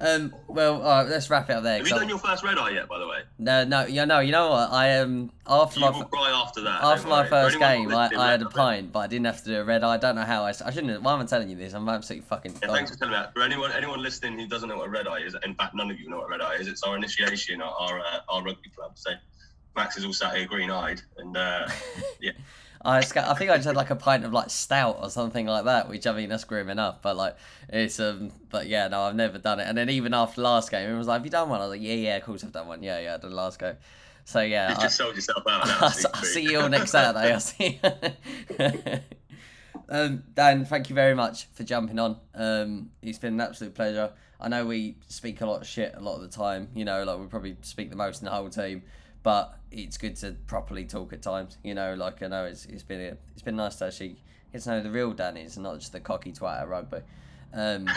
um, 0.04 0.36
well, 0.48 0.82
all 0.82 1.04
right, 1.04 1.08
let's 1.10 1.30
wrap 1.30 1.50
it 1.50 1.54
up 1.54 1.64
there. 1.64 1.78
Have 1.78 1.88
you 1.88 1.96
done 1.96 2.10
your 2.10 2.18
first 2.18 2.44
red 2.44 2.58
eye 2.58 2.72
yet, 2.72 2.88
by 2.90 3.00
the 3.00 3.08
way? 3.08 3.22
No, 3.40 3.64
no, 3.64 3.86
yeah, 3.86 4.06
no. 4.06 4.20
You 4.20 4.32
know 4.32 4.50
what? 4.50 4.72
I 4.72 5.00
um 5.00 5.32
after 5.48 5.80
You 5.80 5.86
my 5.86 5.92
will 5.98 6.06
cry 6.06 6.30
after 6.30 6.62
that. 6.62 6.84
after 6.84 7.08
my. 7.08 7.28
First 7.28 7.58
game, 7.58 7.94
I, 7.94 8.10
I 8.16 8.32
had 8.32 8.42
a 8.42 8.50
pint, 8.50 8.92
but 8.92 9.00
I 9.00 9.08
didn't 9.08 9.26
have 9.26 9.40
to 9.44 9.46
do 9.46 9.56
a 9.62 9.64
red 9.64 9.84
eye. 9.84 9.94
I 9.94 9.98
don't 9.98 10.16
know 10.16 10.24
how 10.24 10.44
I, 10.44 10.50
I 10.50 10.72
shouldn't. 10.72 10.90
Have, 10.92 11.04
Why 11.04 11.14
am 11.14 11.22
I 11.22 11.26
telling 11.26 11.50
you 11.50 11.56
this? 11.56 11.74
I'm 11.74 11.88
absolutely 11.88 12.28
fucking. 12.28 12.56
Yeah, 12.62 12.74
thanks 12.74 12.92
for 12.92 12.98
telling 12.98 13.14
me 13.14 13.18
that. 13.20 13.34
For 13.34 13.42
anyone 13.42 13.72
anyone 13.72 14.02
listening 14.02 14.38
who 14.38 14.48
doesn't 14.48 14.68
know 14.70 14.78
what 14.78 14.88
a 14.88 14.92
red 14.92 15.08
eye 15.08 15.20
is, 15.20 15.36
in 15.44 15.56
fact, 15.56 15.74
none 15.74 15.90
of 15.90 16.00
you 16.00 16.10
know 16.10 16.18
what 16.18 16.26
a 16.28 16.30
red 16.30 16.42
eye 16.42 16.56
is. 16.56 16.68
It's 16.68 16.84
our 16.84 16.96
initiation 16.98 17.62
at 17.62 17.68
our 17.68 18.00
uh, 18.00 18.20
our 18.30 18.44
rugby 18.44 18.70
club. 18.70 18.92
So 18.96 19.12
Max 19.76 19.98
is 19.98 20.06
all 20.06 20.14
sat 20.14 20.36
here 20.36 20.46
green 20.46 20.70
eyed, 20.70 21.02
and 21.18 21.36
uh, 21.36 21.68
yeah, 22.20 22.32
I, 22.86 23.02
sca- 23.02 23.30
I 23.30 23.34
think 23.36 23.50
I 23.50 23.56
just 23.56 23.68
had 23.68 23.76
like 23.76 23.92
a 23.92 23.96
pint 23.96 24.26
of 24.26 24.34
like 24.34 24.50
stout 24.50 25.00
or 25.02 25.10
something 25.10 25.46
like 25.46 25.66
that, 25.66 25.88
which 25.88 26.06
I 26.06 26.12
mean 26.12 26.30
that's 26.30 26.44
grim 26.44 26.70
enough, 26.70 27.02
but 27.02 27.16
like 27.16 27.38
it's 27.70 28.00
um, 28.00 28.32
but 28.50 28.68
yeah, 28.68 28.90
no, 28.90 29.04
I've 29.04 29.16
never 29.16 29.38
done 29.38 29.60
it. 29.60 29.68
And 29.68 29.78
then 29.78 29.90
even 29.90 30.14
after 30.14 30.42
last 30.42 30.70
game, 30.70 30.90
it 30.90 30.98
was 30.98 31.08
like, 31.08 31.20
"Have 31.20 31.26
you 31.26 31.32
done 31.32 31.50
one?" 31.50 31.62
I 31.62 31.66
was 31.66 31.72
like, 31.72 31.82
"Yeah, 31.82 31.94
yeah, 31.94 32.18
of 32.18 32.24
course 32.24 32.44
I've 32.44 32.52
done 32.52 32.68
one. 32.68 32.84
Yeah, 32.84 33.00
yeah, 33.00 33.14
I 33.14 33.18
did 33.18 33.32
the 33.32 33.36
last 33.36 33.60
game." 33.60 33.76
So 34.26 34.42
yeah, 34.42 34.72
you 34.72 34.76
I, 34.78 34.82
just 34.82 34.98
sold 34.98 35.16
yourself 35.16 35.44
out. 35.50 35.66
Now, 35.66 35.78
I'll 36.14 36.24
see 36.24 36.44
you 36.44 36.60
all 36.60 36.70
next 36.70 36.92
Saturday. 36.92 37.34
I'll 37.34 37.40
see. 37.40 37.80
um, 39.90 40.24
Dan, 40.34 40.66
thank 40.66 40.90
you 40.90 40.96
very 40.96 41.16
much 41.16 41.48
for 41.54 41.64
jumping 41.64 42.00
on. 42.00 42.18
Um, 42.36 42.90
it's 43.02 43.20
been 43.20 43.36
an 43.36 43.42
absolute 43.42 43.76
pleasure. 43.76 44.12
I 44.40 44.50
know 44.50 44.66
we 44.66 44.98
speak 45.08 45.40
a 45.40 45.46
lot 45.46 45.62
of 45.62 45.68
shit 45.68 45.94
a 45.96 46.02
lot 46.02 46.16
of 46.16 46.22
the 46.22 46.28
time. 46.28 46.70
You 46.76 46.84
know, 46.84 47.04
like 47.04 47.20
we 47.20 47.28
probably 47.28 47.56
speak 47.62 47.90
the 47.90 47.96
most 47.96 48.22
in 48.22 48.26
the 48.26 48.32
whole 48.32 48.50
team, 48.50 48.84
but 49.24 49.58
it's 49.72 49.98
good 49.98 50.16
to 50.18 50.36
properly 50.48 50.86
talk 50.86 51.14
at 51.14 51.22
times. 51.22 51.58
You 51.64 51.74
know, 51.74 51.96
like 51.96 52.22
I 52.22 52.28
know 52.28 52.46
it's 52.46 52.66
it's 52.66 52.84
been 52.84 53.02
a, 53.02 53.18
it's 53.34 53.42
been 53.42 53.56
nice 53.56 53.78
to 53.78 53.86
actually 53.86 54.18
get 54.52 54.62
to 54.62 54.70
know 54.70 54.84
the 54.84 54.92
real 54.92 55.12
Dan 55.12 55.38
is, 55.38 55.56
and 55.56 55.64
not 55.64 55.80
just 55.80 55.94
the 55.94 56.00
cocky 56.00 56.32
twat 56.32 56.62
at 56.62 56.68
rugby. 56.68 57.00
Um, 57.54 57.90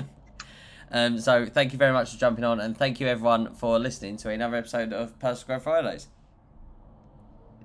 um, 0.90 1.18
so 1.18 1.46
thank 1.46 1.72
you 1.72 1.78
very 1.78 1.92
much 1.92 2.12
for 2.12 2.18
jumping 2.18 2.44
on, 2.44 2.60
and 2.60 2.76
thank 2.76 3.00
you 3.00 3.06
everyone 3.06 3.54
for 3.54 3.78
listening 3.78 4.16
to 4.18 4.30
another 4.30 4.56
episode 4.56 4.92
of 4.92 5.18
Personal 5.18 5.46
Growth 5.46 5.62
Fridays. 5.64 6.08